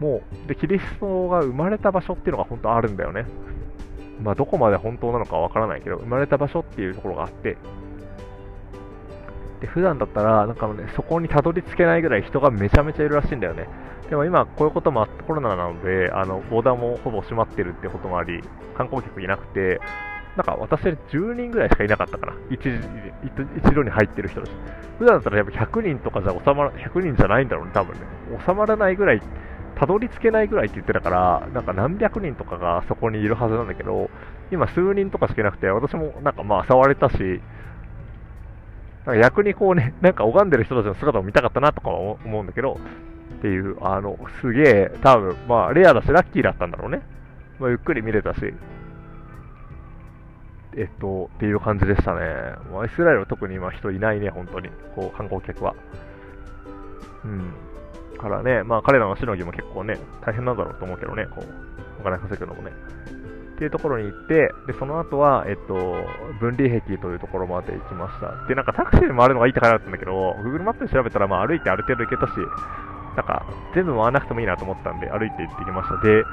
[0.00, 3.26] もう、で、キリストが生まれた場所っていうのが本当あるんだよね。
[4.22, 7.56] まあ、どこまで本当なのかわからないけど、生まれた場所っていうところがあって、
[9.60, 13.68] で、普段だったら、なんかね、そこにたどり着けないぐらい人がめちゃめちゃいるらしいんだよね。
[14.08, 18.42] でも今、こういうこともあって、コロナなので、あの、ボーダーもほぼ閉まってるってこともあり、
[18.76, 19.80] 観光客いなくて、
[20.36, 22.34] なんか私10人ぐらいしかいなかったかな。
[22.50, 24.52] 一一度に入ってる人たち。
[24.98, 28.00] 普段だったらやっぱ100人とかじゃ収まら、100人じゃないんだろうね、多分ね。
[28.46, 29.22] 収まらないぐらい
[29.76, 34.10] たどり着けないぐらいって言ってたから、なんか何百人とかがそこにいるはずなんだけど、
[34.52, 37.40] 今数人とかしかいなくて、私もなんかまあ触れたし、
[39.06, 42.78] なんか逆にこうね、なんか拝んでる人たちの姿を見たかったなとか思うんだけど、
[43.38, 47.00] っていう、あの、すげえ、多分、まあ、レアだし、ラッキーだったんだろうね。
[47.58, 48.52] まあ、ゆっくり見れたし、
[50.76, 52.20] えっと、っていう感じでしたね。
[52.72, 54.68] まあ、イスラエルは特に今人いないね、本当に。
[54.94, 55.74] こう、観光客は。
[57.24, 57.52] うん。
[58.20, 61.44] からね、まあ彼らのしのぎも結構ね、大変なんだろうと思うけどね、こう、
[62.00, 62.70] お金稼ぐのもね。
[62.70, 65.74] っていうところに行って、で、その後は、えっと、
[66.40, 68.46] 分離壁というところまで行きました。
[68.48, 72.32] で、なんかタクシーで回るのがいいって書いてあったんだけど、Google マップで調べたら、まあ歩いてある程度行けたし、
[73.16, 75.96] なんか、全部回らなくてもいいなと思ったんで、歩いて行ってきました。
[75.98, 76.24] で、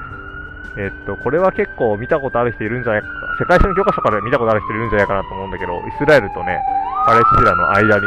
[0.76, 3.08] えっと、これは結構見たことある人いるんじゃないか、
[3.40, 6.60] 世界史の教科書から見たことある人いるんじゃないかなと思うんだけど、イスラエルとね、
[7.06, 8.06] パレスチナの間に、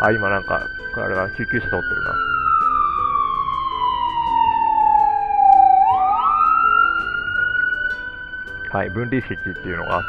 [0.00, 0.60] あ、今なんか、
[0.96, 2.36] あれが救急車通ってるな。
[8.72, 10.02] はい、分離石っていうのがあっ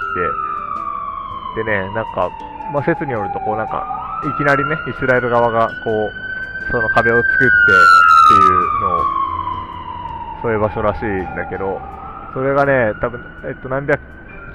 [1.56, 2.30] て、でね、なんか、
[2.74, 3.86] まあ、説によると、こうなんか、
[4.26, 7.50] いきなりね、イスラエル側が、こう、その壁を作ってっ
[8.28, 9.17] ていうのを、
[10.42, 11.80] そういう場所らしいんだけど、
[12.34, 14.00] それがね、多分、えっと、何百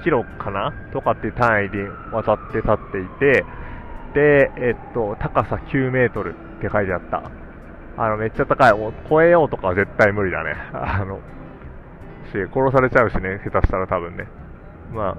[0.03, 0.73] キロかな？
[0.91, 3.45] とかっていう単位に渡って立っていて、
[4.13, 7.31] で、えっと、高さ9メートルって書いてあった。
[7.97, 8.73] あの、めっちゃ高い。
[8.73, 10.55] もう超えようとかは絶対無理だね。
[10.73, 11.19] あの、
[12.31, 14.27] し、殺されちゃうしね、下手したら多分ね。
[14.93, 15.17] まあ、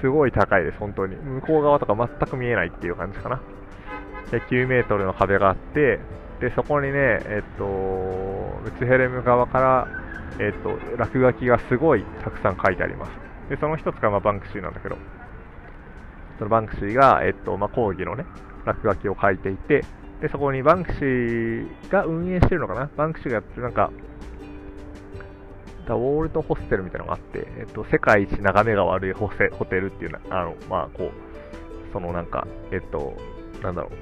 [0.00, 1.16] すごい高いです、本当に。
[1.16, 3.40] 向こう側とか全く見えないっていう感じかな。
[4.30, 6.00] で、9メートルの壁があって、
[6.40, 9.88] で、そこにね、えっと、ウツヘレム側から、
[10.38, 13.10] えっと、落書きがすごいたくさん書いてあります。
[13.50, 14.96] で、その一つが、まあ、バンクシーなんだけど、
[16.38, 18.24] そのバンクシーが、えっと、まあ、講義のね、
[18.64, 19.84] 落書きを書いていて、
[20.20, 22.90] で、そこにバンクシーが運営してるのかな？
[22.96, 23.90] バンクシーがやってるなんか、
[25.86, 31.12] ウォールドホステルみたいなのがあって、えっと、世界一眺めが悪いホセホテルっていうな、あの、まあ、こう、
[31.92, 33.14] そのなんか、えっと、
[33.62, 33.92] なんだろう、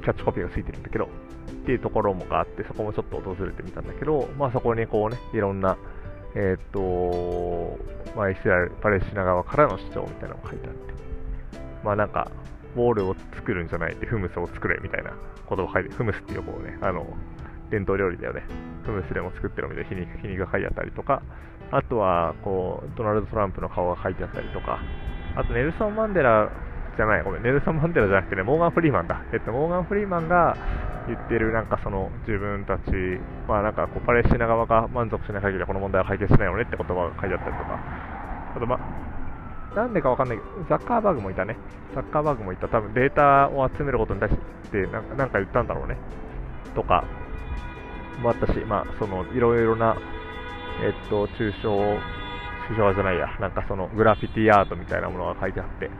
[0.00, 1.08] キャッチコピーがついてるんだけど、っ
[1.66, 5.76] ていうところもがあって、そこもちょっと訪れてみたんだけど、まあそこにこうね、いろんな、
[6.34, 7.78] えっと、
[8.16, 10.94] まあイスラエル、パレスチナ側からの主張みたいなのが書いてあって、
[11.84, 12.30] まあなんか、
[12.76, 15.12] ボールを作るんじゃないって、フムスを作れみたいな
[15.46, 17.06] ことを書いて、フムスっていう方ね、あの、
[17.70, 18.42] 伝統料理だよね。
[18.84, 21.22] フムスでも作ってるみたいな皮肉皮肉が書いてあったりとか、
[21.72, 24.80] あとは、こう、ドナルド・トランプの顔が書いてあったりとか、
[25.36, 26.50] あとネルソン・マンデラ
[26.96, 29.22] じゃない、ごめん、ネルソン・マンデラじゃなくてね、モーガン・フリーマンだ。
[29.32, 30.56] えっと、モーガン・フリーマンが
[31.06, 32.92] 言ってる、なんかその、自分たち、
[33.48, 37.78] まあなんかこう、パレスチナ側が満足しない限りはこの問題は解決しないよねって言葉が書いてあったりとか、
[38.56, 39.10] あと、まあ
[39.74, 41.56] なんでかわかんないけど、ザッカーバーグもいたね。
[41.94, 42.68] ザッカーバーグもいた。
[42.68, 44.36] 多分データを集めることに対し
[44.72, 45.96] てなんか、なんか言ったんだろうね。
[46.74, 47.04] とか、
[48.20, 49.96] もあったし、まあ、その、いろいろな、
[50.82, 51.70] えっと、抽象、
[52.68, 55.90] 抽象画じゃないや、なんかその、グラフィティアートみたいなものが書いてあって、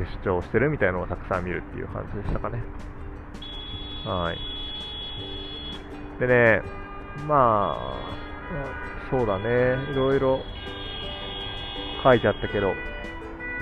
[0.00, 2.62] 主張してるみたいなのをたくさん見るっていう感じでしたかね。
[4.04, 4.38] はい。
[6.20, 6.62] でね、
[7.26, 8.22] まあ、
[9.10, 10.40] そうだね、いろいろ
[12.02, 12.74] 書いてあったけど、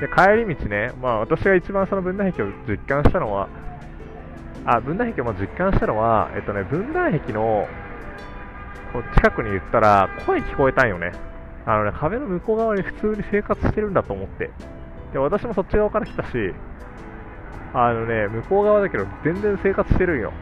[0.00, 3.48] で、帰り道ね、まあ私が一番その分断壁を実感したのは、
[4.64, 7.66] あ、分断壁を実感したのは、えっとね、分断壁の
[8.92, 11.12] こう近くに言ったら、声聞こえたんよね。
[11.66, 14.50] あのね、壁の向こう側に普通に生活してるんだと思って。
[15.12, 16.54] で、私もそっち側から来たし、
[17.72, 20.32] あのね、向こう側だけど全然生活してるんよ。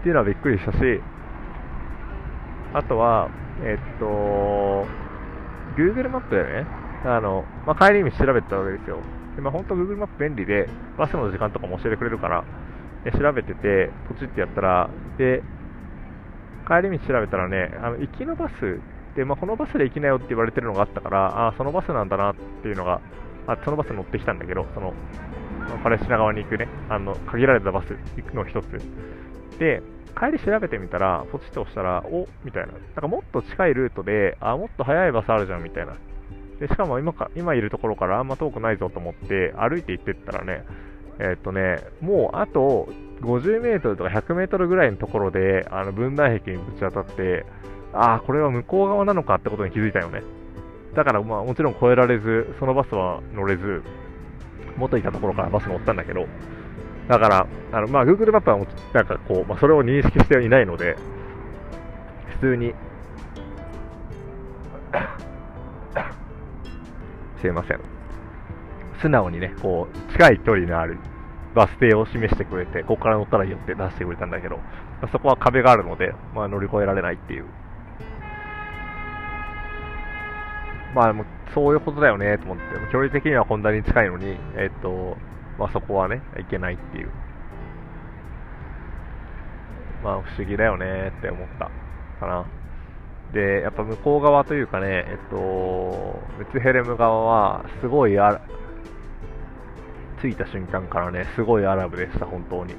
[0.00, 0.78] っていうのはびっくりしたし、
[2.74, 3.30] あとは、
[3.62, 4.04] えっと、
[5.76, 6.66] Google マップでね、
[7.04, 8.98] あの、まあ、帰り道調べてたわけですよ。
[9.36, 12.44] で、まあ、本当 Google マップ便利で、バスの時間とかも教えてくれるから、
[13.04, 15.42] で調べてて、ポチってやったら、で、
[16.66, 18.80] 帰り道調べたらね、あの行きのバス
[19.16, 23.00] で、まあ、このバスで行きなよって言われてるのがあったから、あそのバスなんだなっていうのが、
[23.46, 24.94] あそのバス乗ってきたんだけど、その、
[25.82, 28.78] パレスチナ側に行くね、あの、限られたバス行くの一つ。
[29.58, 29.82] で、
[30.18, 32.72] 帰り調べてみたら、ポチッと押したら、おみたいな。
[32.72, 35.94] なんかもっと近いルートで、あ、もっと速いバスあるじゃん、みたいな。
[36.60, 40.64] で、しかも今か、今いるところからあんま遠くないぞと思って、歩いて行ってったらね、
[41.18, 42.88] えー、っとね、もうあと
[43.20, 47.44] 50メートルとか100メートルぐらいのところで、あの分断壁にぶち当たって、
[47.92, 50.22] ああ、これは向こう側なのかってことに気づいたよね。
[50.94, 53.82] だからまあもちろん越えられず、そのバスは乗れず、
[54.76, 56.26] 元いたところからバス乗ったんだけど、
[57.08, 58.58] だから、あのまあ Google マップは
[58.92, 60.96] なんかこう、まあ、それを認識していないので、
[62.40, 62.74] 普通に
[67.40, 67.80] すいません。
[69.00, 70.98] 素直にね、こう、近い距離のある
[71.54, 74.62] バス停を示してくれて、ここから乗ったらいいよって出してくれたんだけど、ま
[75.02, 77.46] あそこは壁があるので、まあ、乗り越えられないっていう。
[80.94, 85.16] まあ、もうそういうことだよねと思って、距離的にはこんなに近いのに、えっと、
[85.58, 87.10] まあ、そこはね、いけないっていう。
[90.04, 91.70] まあ、不思議だよねって思った
[92.20, 92.46] かな。
[93.32, 98.40] で、やっぱ向こう側というかね、えっと、ベツヘレム側は、すごいあ
[100.20, 102.74] 着いた瞬間からね、すごいアラブでした、本当に。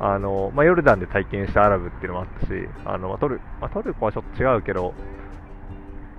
[0.00, 2.52] あの、まあ、ヨルダンで体験したアラブっていうのもあったし、
[2.84, 4.94] あの、まあ、トル、まあ、トルコはちょっと違うけど、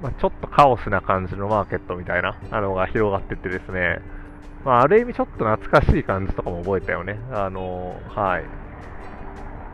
[0.02, 4.00] まあ、ちょっとカオスな感じのマーケットみたいなあのが広がっててですね、
[4.66, 7.20] まあ、ある意味ちょっと懐かしい感じとかも覚えたよね。
[7.32, 8.44] あの、はい。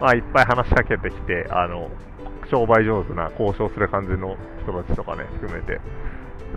[0.01, 1.89] まあ、いっぱい話しかけてきて、あの、
[2.49, 5.79] 商売上手な交渉する感じの人たちとかね、含めて、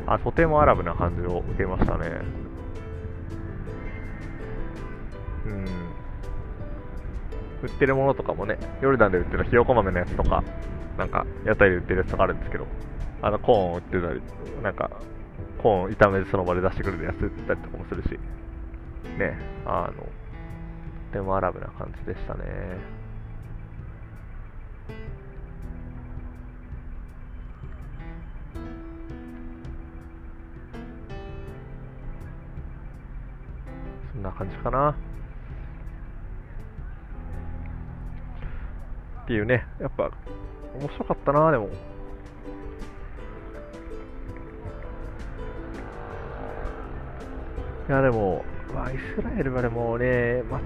[0.07, 2.11] あ、とてもアラブな感じを受けましたね。
[5.47, 5.65] うん。
[7.63, 10.43] 売ってるものとかもね、ヨルダンで売ってるひよこ豆のやつとか、
[10.99, 12.67] なんか、屋台で売ってるやつとかあるんですけど、
[13.25, 14.21] あの、コーンを売ってたり、
[14.63, 14.91] なんか、
[15.63, 18.11] コーン炒めてその場で出してくれるやつ売ったりとかもするし、
[19.19, 20.09] ね、あの、と
[21.11, 22.45] てもアラブな感じでしたね。
[34.13, 34.91] そんな感じかな。
[39.23, 40.11] っていうね、やっぱ
[40.79, 41.94] 面白かったな、でも。
[47.89, 48.45] いや、でも、
[48.75, 50.61] まあ、イスラエルはでもね、ま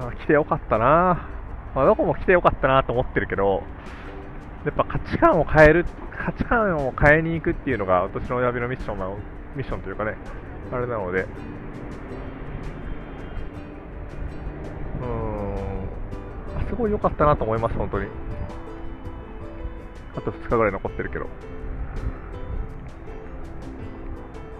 [0.00, 1.28] あ、来てよかったな。
[1.74, 3.62] まあ、どこも来てよかったなと思ってるけど、
[4.64, 5.86] やっぱ価値観を変える、
[6.24, 9.16] 価値観を変えに行くっていうのが私の親父のミッションの、
[9.54, 10.16] ミッションというかね、
[10.72, 18.08] あれなので、うーん、すごい良かったなと思います、本当に。
[20.16, 21.26] あと2日ぐらい残ってるけど。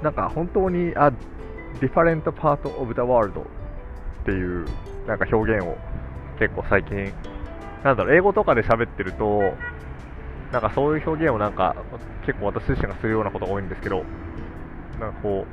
[0.03, 1.11] なんか本当に、あ、
[1.81, 3.45] different part of the world っ
[4.25, 4.67] ていう
[5.07, 5.77] なんか表現を
[6.39, 7.13] 結構最近、
[7.85, 9.41] なんだろう、英語とかで喋ってると、
[10.53, 11.77] なんかそういう表現をなんか
[12.25, 14.05] 結構私自身がするようなことが多いんですけど、
[15.01, 15.47] なんかこ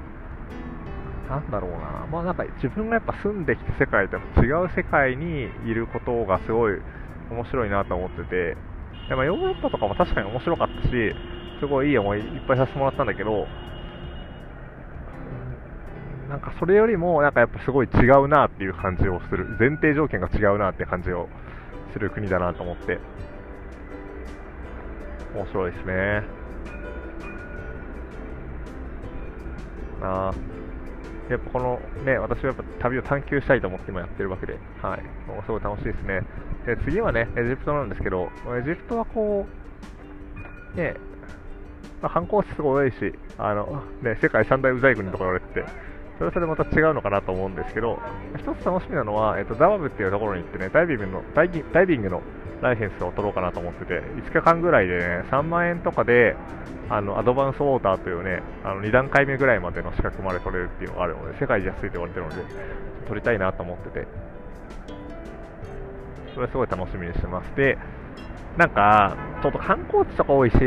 [1.27, 6.73] う、なんだろうな、まあなんか自分がやっぱ住んできた世界と違う世界にいることがすごい
[7.31, 8.57] 面白いなと思ってて、
[9.09, 11.15] でまあ、ヨーロッパとかも確かに面白かったし、
[11.59, 13.47] すごいいい思いいっぱいさせてもらったんだけど、
[16.33, 21.29] なんかそれよりも、なんかやっぱすごい違うなっていう感じをする、前提条件が違うなって感じを
[21.93, 22.97] する国だなと思って、
[25.35, 26.23] 面白いですね。
[30.01, 30.33] な
[31.29, 36.23] やっぱこのね、私はやっぱ旅を探求したいと思って今やってるわけで、はい、もうすごい楽しいですね。
[36.65, 39.45] で、次はね、エジプトなんですけど、エジプトはこ
[40.73, 40.95] う、ね、
[42.01, 47.99] まあ、観光地すごい多いし、あの、ね、世界三大ウザい国とか言われてて、それそれまた違うのかなと思うんですけど、
[48.38, 52.21] 一つ楽しみなのは、えっと、ザワブっていうところに行ってね、ダイビングの、ダイダイビングの
[52.62, 56.36] ライセンスを取ろうかなと思ってて、5日間ぐらいでね、3万円とかで、
[56.89, 62.36] あの、アドバンスウォーターというね、あの、2段階目ぐらいまでの資格まで取れるっていうのがあるので、世界一安いと言われてるので、
[63.08, 64.08] 取りたいなと思ってて、
[66.34, 67.56] それすごい楽しみにしてます。
[67.56, 67.78] で、
[68.58, 70.58] なんか、ちょっと観光地とか多いし、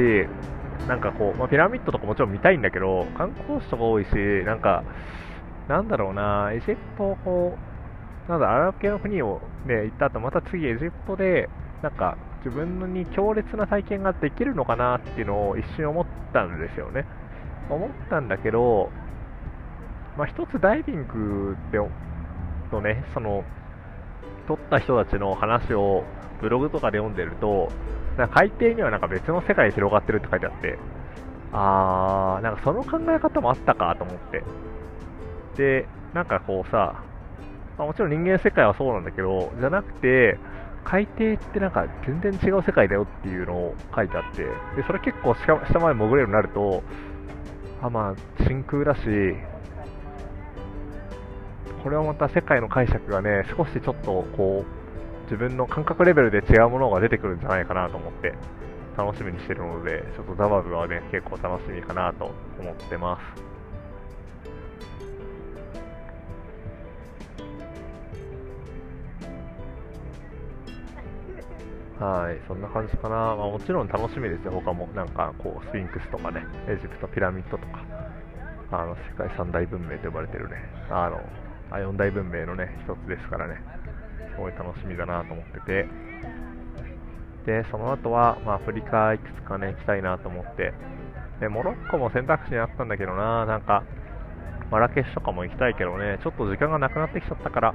[0.88, 4.08] なんかこう、まあ、ピラミッドとかもちろん見たいんだけど、観光地とか多いし、
[4.44, 4.84] なんか、
[5.68, 7.56] なんだろうな、エジプトを、
[8.28, 11.48] なんだ、アラブ系の国をね、行った後、また次エジプトで、
[11.82, 17.04] なんか自分に強烈な体験ができるのかなっていうのを一瞬思ったんですよね。
[17.68, 18.90] 思ったんだけど、
[20.16, 21.78] まあ、一つダイビングで
[22.72, 23.44] のね、その、
[24.46, 26.04] 撮った人たちの話を
[26.40, 27.68] ブログとかで読んでると、
[28.16, 30.78] なんか海底にはなんか別の世界広がってるって書いてあって、
[31.52, 34.44] あー、なんかその考え方もあったかと思って。
[35.56, 37.02] で、なんかこうさ、
[37.78, 40.38] まあ、もちろん人間世界はそうなんだけど、じゃなくて、
[40.84, 44.44] 海底ってなんか全然違う世界だよっていうのを書いてあって、
[44.76, 46.82] でそれ結構下まで潜れるようになると、
[47.82, 49.00] あまあ、真空だし、
[51.82, 58.34] これはまた世界の解釈がね、少しちょっとこう、自分の感覚レベルで違うものが出てくるんじゃないかなと思って、
[58.96, 63.55] 楽しみにしてるので、ちょっとザバブはね、結構楽しみかなと思ってます。
[71.98, 73.16] はい、そんな感じかな。
[73.16, 74.86] まあ、もちろん楽しみですよ、他も。
[74.94, 77.84] なんか、こう、スフィンクスとかね、エジプトピラミッドとか、
[78.70, 80.56] あの、世界三大文明と呼ばれてるね、
[80.90, 81.20] あの、
[81.70, 83.62] あ四大文明のね、一つですからね、
[84.34, 85.88] すごい楽しみだなと思ってて、
[87.46, 90.74] で、その後は、まあ、アフリカいくつかね、行きたいなと思って、
[91.40, 93.84] で、モロッコも選択肢にあったんだけどな、なんか、
[94.70, 97.74] マラケシュとかも行きたいけどね、ちょっと時間がなくなってきちゃったから、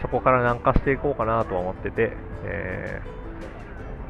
[0.00, 3.02] そこから南下していこうかなとは思ってて、え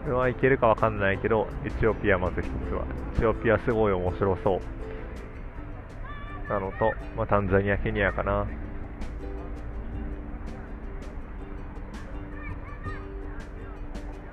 [0.03, 2.85] ー、それはいけるかわかんないけど、エチオピアまず一つは。
[3.17, 6.51] エチオピアすごい面白そう。
[6.51, 8.47] なのと、まあ、タンザニア、ケニアかな。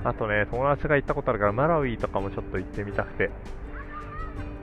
[0.04, 3.30] あとね、友達が行ったことあるから、マラウイとかもちょっと行ってみたくて、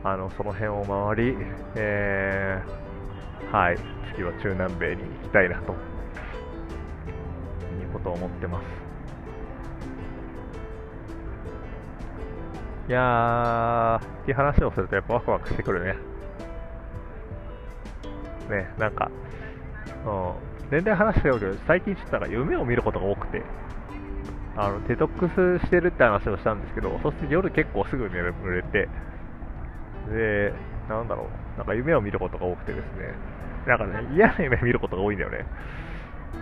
[0.02, 1.36] あの、その辺を回り、
[1.76, 2.84] えー、
[3.56, 3.76] はい、
[4.14, 5.76] 次は中南米に行きたいなという
[7.92, 8.83] ことを思ってます
[12.86, 15.94] いやーっていう話をするとやっぱワクワクしてくるね。
[18.50, 19.10] ねなんか
[20.06, 20.70] うん。
[20.70, 23.42] 全然話しておるけど最近ちょっとなんか夢を見ることが多くて。
[24.56, 25.28] あのデトック
[25.60, 28.88] スしてるって話をしたんですけどそして夜結構すぐ眠れて。
[30.10, 30.52] で
[30.88, 31.58] なんだろう。
[31.58, 33.14] なんか夢を見ることが多くてですね。
[33.66, 35.46] なんかね嫌な夢見ることが多いんだよね。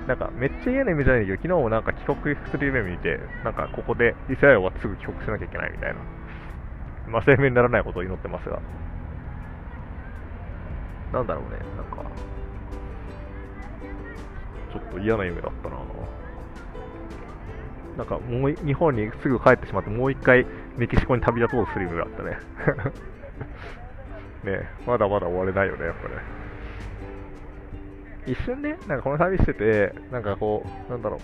[0.06, 6.00] なんかめっちゃ嫌な夢じゃないけど、昨日もなんか帰国する夢見て、なんかここでイスラエル終わってすぐ帰国しなきゃいけないみたいな、
[7.12, 8.58] まあ、生命にならないことを祈ってますが、
[11.12, 12.10] なんだろうね、なんか、
[14.72, 15.76] ちょっと嫌な夢だったな
[17.98, 20.46] なんかもう日本にすぐ帰ってしまって、もう一回
[20.78, 22.38] メキシコに旅立とうとする夢だったね。
[24.50, 26.14] ねまだまだ終われないよね、やっぱね。
[28.24, 31.20] 一瞬ね、なんかこの旅してて、なんかこう、なんだろう、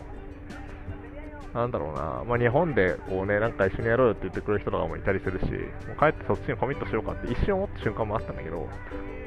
[1.59, 8.69] なんだろうな、まあ、日本でこうね、なんか一緒にやろうよって言ってくれる人とかもいたりするし、もう帰ってそっちにコミットしようかって一瞬思った瞬間もあったんだけど、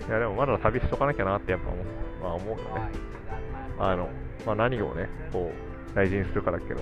[0.08, 1.84] いやでもまだ旅しとかなきゃなってやっぱ思,、
[2.24, 2.62] まあ、思うよね。
[3.80, 4.10] あの、
[4.46, 6.80] まあ、何をね、こう、大事にするかだけど、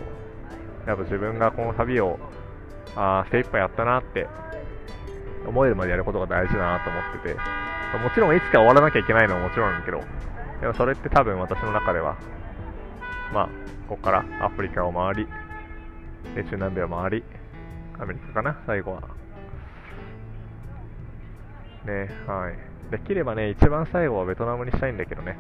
[0.86, 2.20] やっぱ自分がこの旅を、
[2.96, 4.28] あ精一杯やったなって
[5.48, 10.04] 思えるまでやることが大事だなと思ってて、もちろんいつか終わらなきゃいけないのはもちろんなんだけど、
[10.62, 12.18] でもそれって多分私の中では、
[13.34, 13.50] まあ、
[13.90, 15.28] ここからアフリカを回り、
[16.36, 17.24] 中南米を回り、
[17.98, 19.02] アメリカかな、最後は。
[21.86, 22.92] ね、はい。
[22.92, 25.38] できればね、一番最後はベトナムにしたいんだけどね、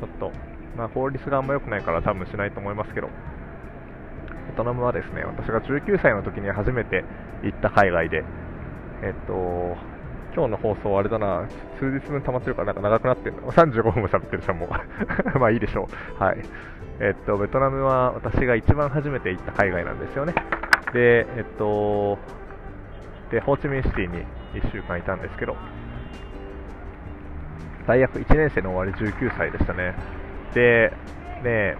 [0.00, 0.32] ちょっと、
[0.76, 3.12] まあ、法律があんま良くないから多分しないと思いますけど、ベ
[4.56, 7.04] トナムはですね、私が19歳の時に初めて
[7.44, 8.24] 行った海外で、
[9.04, 9.76] えっと、
[10.34, 11.48] 今日の放送あれだな、
[11.78, 13.52] 数日分溜まってるからなんか長くなってるの。
[13.52, 14.68] 35分も喋ってるじゃん、もう。
[15.38, 15.88] まあいいでしょ
[16.20, 16.22] う。
[16.22, 16.38] はい。
[17.00, 20.34] えっと、ベトナムは私が一番初めて行った海外なんですよね。
[20.92, 22.18] で、えっと、
[23.30, 24.24] で、ホーチミンシティに
[24.54, 25.56] 1週間いたんですけど、
[27.86, 29.94] 大学1年生の終わり19歳でしたね。
[30.54, 30.92] で、
[31.42, 31.76] ね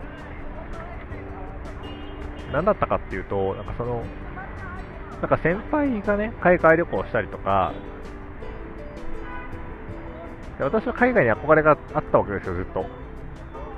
[2.52, 4.02] 何だったかっていうと、なんかその、
[5.20, 7.74] なんか先輩がね、海外旅行したりとか、
[10.58, 12.84] で私は海外に憧れがあったわけですよ、ずっと。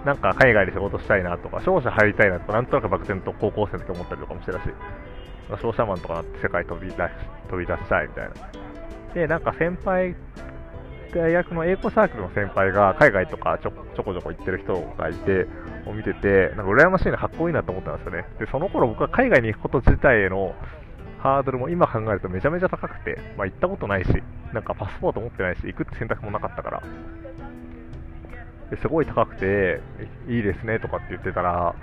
[0.05, 4.64] なんか海外で仕事したいなとか、商社入りたいなとか、なんとなく漠然と高校生の時思ったりとかもしてたし、
[5.61, 6.99] 商社マンとかなって世界飛び出し
[7.51, 8.33] 飛び出したいみたいな。
[9.14, 10.16] で、なんか先輩、
[11.12, 15.47] 大学の英語サークルの先輩が海外とかちょちょこちょこ行ってる人がいて、
[15.87, 18.24] を見てて、なんか羨ましいな、かっこいいなと思ったんですよね。
[18.39, 20.55] で、その頃僕は海外に行くこと自体への
[21.23, 24.09] ハードルも今考えるとめちゃめちゃ高くて、まあ行ったことないし、
[24.55, 26.83] なんかパスポート持ってないし、行くって選択もなかったから、
[28.71, 29.81] ですごい高くて、
[30.29, 31.75] いいですねとかって言ってたら、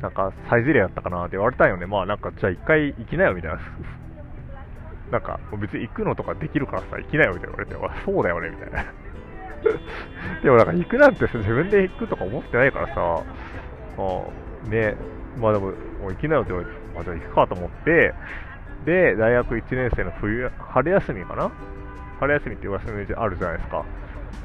[0.00, 1.84] なんかサイゼリアだったかなって言われたんよね。
[1.84, 3.60] まあなんかじゃあ一回行きなよみたいな。
[5.12, 8.84] なんか別に行くのとかできるからさ、行きなよみたいな言われて、そうだよねみたいな。
[10.42, 12.94] でもなんか行くなんて自分で行くとか思ってないからさ、
[13.98, 14.94] あね、
[15.38, 15.72] まあでも、も
[16.08, 18.14] う行きなよって言われて、まあ、じゃあ行くかと思って、
[18.84, 21.50] で、大学1年生の冬、春休みかな？
[22.20, 23.84] 春休みっていう休みあるじゃないですか。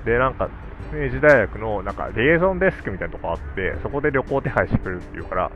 [0.05, 0.49] で、なんか、
[0.91, 5.51] 明治大学の、なんか、リエゾンデスクみたいなとこあって、そこで旅行手配してくれるっていうから、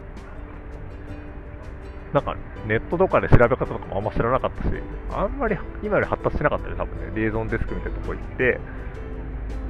[2.14, 4.70] なんか、ネットとかで調べ方とかもあんま知らなかったし、
[5.12, 7.12] あんまり今より発達しなかったね、多分ね。
[7.16, 8.60] リエゾンデスクみたいなとこ行って、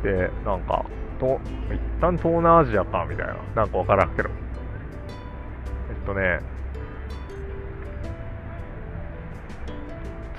[0.03, 0.85] で、なんか、
[1.19, 1.39] と
[1.73, 3.35] 一旦東南アジアか、みたいな。
[3.55, 4.29] なんかわからんけど。
[4.29, 6.39] えっとね、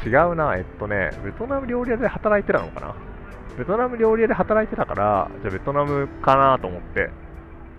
[0.07, 2.95] 違うな、えっとね、ベトナム料理屋で働いてたのかな？
[3.59, 7.11] ベトナム料理屋で働いてたから、じゃあベトナムかなと思って、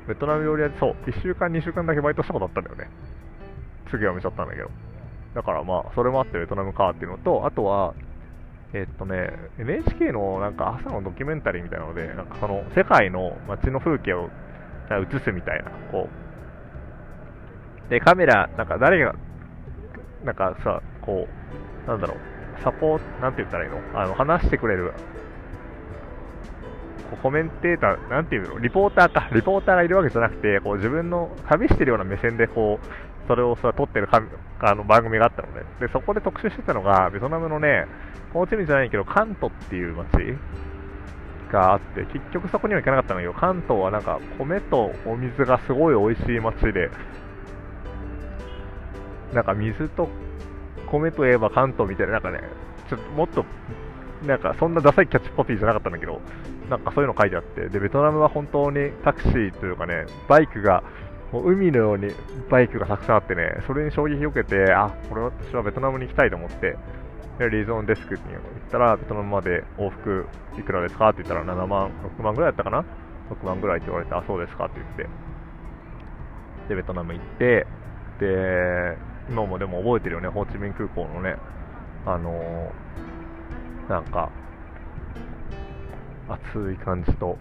[0.07, 2.89] ベトナム料理屋で、そう、1週間、2週間だけバイトしたことあったんだよね。
[3.89, 4.69] 次はめちゃったんだけど。
[5.35, 7.93] だからまあ、それもあってベトナムかっていうのと、あとは、
[8.73, 14.29] えっとね、NHK のなんか朝のドキュメンタリーみたいなので、なんかその世界の街の風景を
[14.91, 16.09] 映すみたいな、こ
[17.87, 17.89] う。
[17.89, 19.15] で、カメラ、なんか誰が、
[20.23, 21.38] なんかさ、こう、
[21.89, 22.17] なんだろう、
[22.63, 23.81] サポート、なんて言ったらいいの？
[23.99, 24.93] あの、話してくれる、
[27.23, 28.59] コメンテーター、なんていうの？
[28.59, 32.87] リポーターか、リポーターがいるわけじゃなくて、こう自分の旅してるような目線で、こう、
[33.27, 34.21] それをさ、撮ってるか
[34.59, 35.63] あの番組があったのね。
[35.79, 37.85] で、そこで特集してたのが、ベトナムのね、
[38.33, 40.37] ホーチミンじゃないけど、関東っていう街
[41.51, 46.91] があって、結局そこには行かなかったんだけど、関東はなんか、米とお水がすごい美味しい街で、
[49.33, 50.09] なんか水と
[50.91, 52.41] 米といえば関東みたいな、なんかね、
[52.89, 53.45] ちょっともっと、
[54.25, 56.21] なんかそんなダサいキャッチコピーじゃなかったんだけど、
[56.69, 60.83] なんかそういうの書いてあって、で、ベトナムは本当にタクシーというかね、バイクが、
[61.31, 62.11] もう海のように
[62.49, 66.75] バイクがたくさんあってね、それに衝撃を受けて、あ、これ私はベトナムに行きたいと思って、
[67.37, 70.27] で、リゾーンデスクに行ったら、ベトナムまで往復
[70.57, 71.09] いくらですか？
[71.09, 72.83] って言ったら7万、6万ぐらいだったかな
[73.29, 74.65] ?6 万ぐらいって言われて、あ、そうですか？
[74.65, 75.07] って言って、
[76.69, 77.65] で、ベトナム行って、
[78.19, 78.97] で、
[79.29, 81.35] 今もでも覚えてるよね、ホーチミン空港のね、
[82.05, 84.29] あのー、なんか、
[86.27, 87.37] 暑い感じと、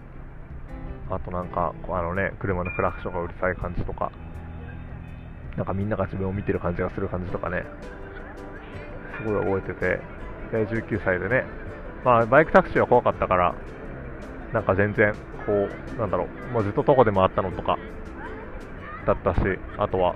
[1.09, 4.11] あとなんか、あのね、車のクラクションがうるさい感じとか、
[5.57, 7.65] なんかみんなが自分を見てる感じがする感じとかね、
[9.17, 9.99] すごい覚えてて、
[10.51, 11.43] で19歳でね、
[12.05, 13.55] まあ、バイクタクシーは怖かったから、
[14.53, 15.13] なんか全然、
[15.45, 17.77] こう、なんだろう、もうずっと徒歩で回ったのとか、
[19.05, 19.41] だったし、
[19.77, 20.15] あとは、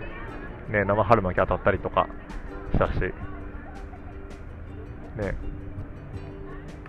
[0.70, 2.07] ね、生春巻き当たったりとか
[2.74, 3.14] したし、ね、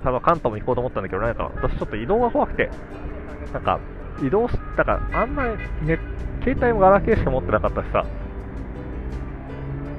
[0.02, 2.70] 多分関東も行こうと思ったんだけど、なんか私ちょっと移動が怖くて、
[3.52, 3.80] なんか
[4.22, 5.98] 移動し、だからあんまりね、
[6.42, 8.04] 携帯もガラケーしか持ってなかったしさ、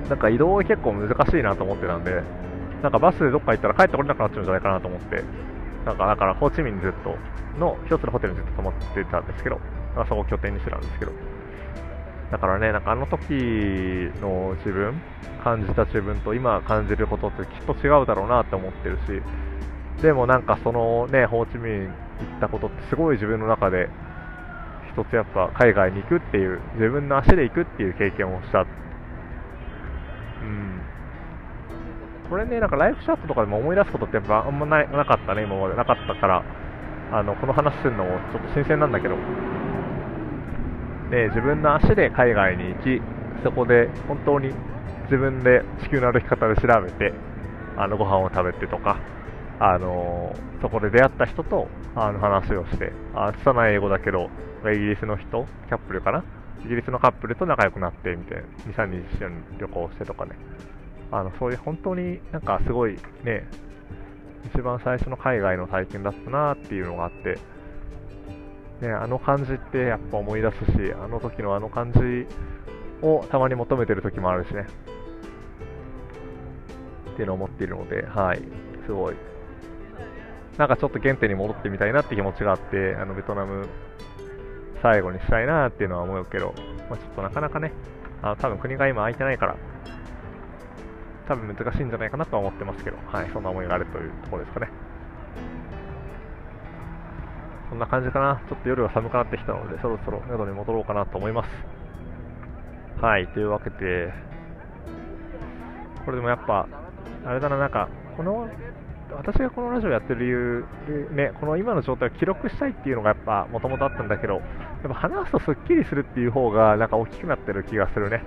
[0.09, 2.21] なんか移動が結構難しいなと思ってたんで、
[2.83, 5.23] なんかバスでどっか行ったら帰ってこれなくなっちゃうんじゃないかなと思って、
[5.85, 7.15] なんかだからホーチミンずっと
[7.59, 9.59] の一つのホテルにずっと泊まってたんですけど、
[9.95, 11.11] まあ、そこを拠点にしてたんですけど、
[12.31, 13.31] だからね、なんかあの時
[14.21, 14.99] の自分、
[15.43, 21.89] 感じた自分と今感じることってきっと違うだろうなって思ってるし、でもなんかそのね、ホーチミン行
[22.37, 23.89] ったことってすごい自分の中で
[24.91, 28.61] 一つやっぱ海外に行くっていう、自分の足で行くっていう経験をした。
[28.61, 28.67] うん。
[32.29, 36.43] これね、なんかライフチャットとかでも思い出すことってやっぱあんまないなかったね、今までなかったから、
[37.11, 39.15] あのこの話するのもちょっと新鮮なんだけど、
[41.15, 43.01] で自分の足で海外に行き、
[43.41, 44.51] そこで本当に
[45.03, 47.13] 自分で地球の歩き方で調べて、
[47.77, 48.99] あのご飯を食べてとか、
[49.57, 54.29] あのそこで出会った人とあの話をして、あ拙い英語だけど、
[54.65, 56.21] イギリスの人、キャップルかな、
[56.65, 58.43] イギリスのカップルと仲良くなってみたいな、
[58.73, 60.35] 2、3日一緒に旅行してとかね、
[61.11, 63.47] あのそういう本当になんかすごいね、
[64.53, 67.37] 一番最初の海外の体験だったなっていうのがあって、
[68.81, 72.27] ね、あの感じってやっぱ思い出すし、あの時のあの感じ
[73.01, 74.67] をたまに求めてる時もあるしね。
[77.13, 78.41] っていうのを思っているので、はい、
[78.85, 79.15] すごい。
[80.57, 83.67] なんかちょっと原点に戻ってみたいなって気持ちがあって、あのベトナム
[84.81, 86.53] 最後にしたいなっていうのは思うけど、
[86.89, 87.71] まあ、ちょっとなかなかね、
[88.21, 89.57] あの多分国が今空いてないから、
[91.27, 94.69] 多分難しいんじゃないかなとは思ってますけど、はい、そんな思いがあるというところですかね。
[97.75, 98.41] そんな感じかな。
[98.47, 101.49] ちょっと夜は寒くなってきたので、そろそろ宿に戻ろうかなと思います。
[103.01, 104.13] はい、というわけで、
[106.05, 106.69] これでもやっぱ、
[107.25, 108.47] あれだな、なんか、この、
[109.11, 110.65] 私がこのラジオやってる理由、
[111.11, 114.43] ね、この今の状態を記録したいっていうのがやっぱもともとあったんだけど、やっ
[114.87, 118.23] ぱ話すとすっきりするっていう方がなんか大きくなってる気がするね。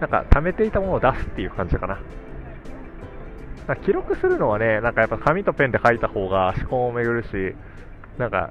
[0.00, 1.98] なんか貯めていたものを出すっていう感じかな。
[3.76, 7.56] 記録するのはね、なんかやっぱ紙とペンで書いた方が思考を巡るし、
[8.18, 8.50] なんか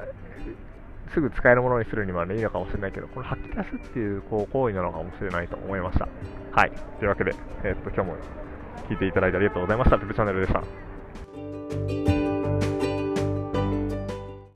[1.14, 6.08] すぐ使えるものにするにはね、いいのかもしれないけど、これ吐き出すっていうこう行為なのかもしれないと思いました。
[6.52, 6.72] はい。
[7.00, 8.18] というわけで、えー、っと、今日も
[8.90, 9.98] 聞いていただいてありがとうございました。
[9.98, 12.17] ペプチャンネルでした。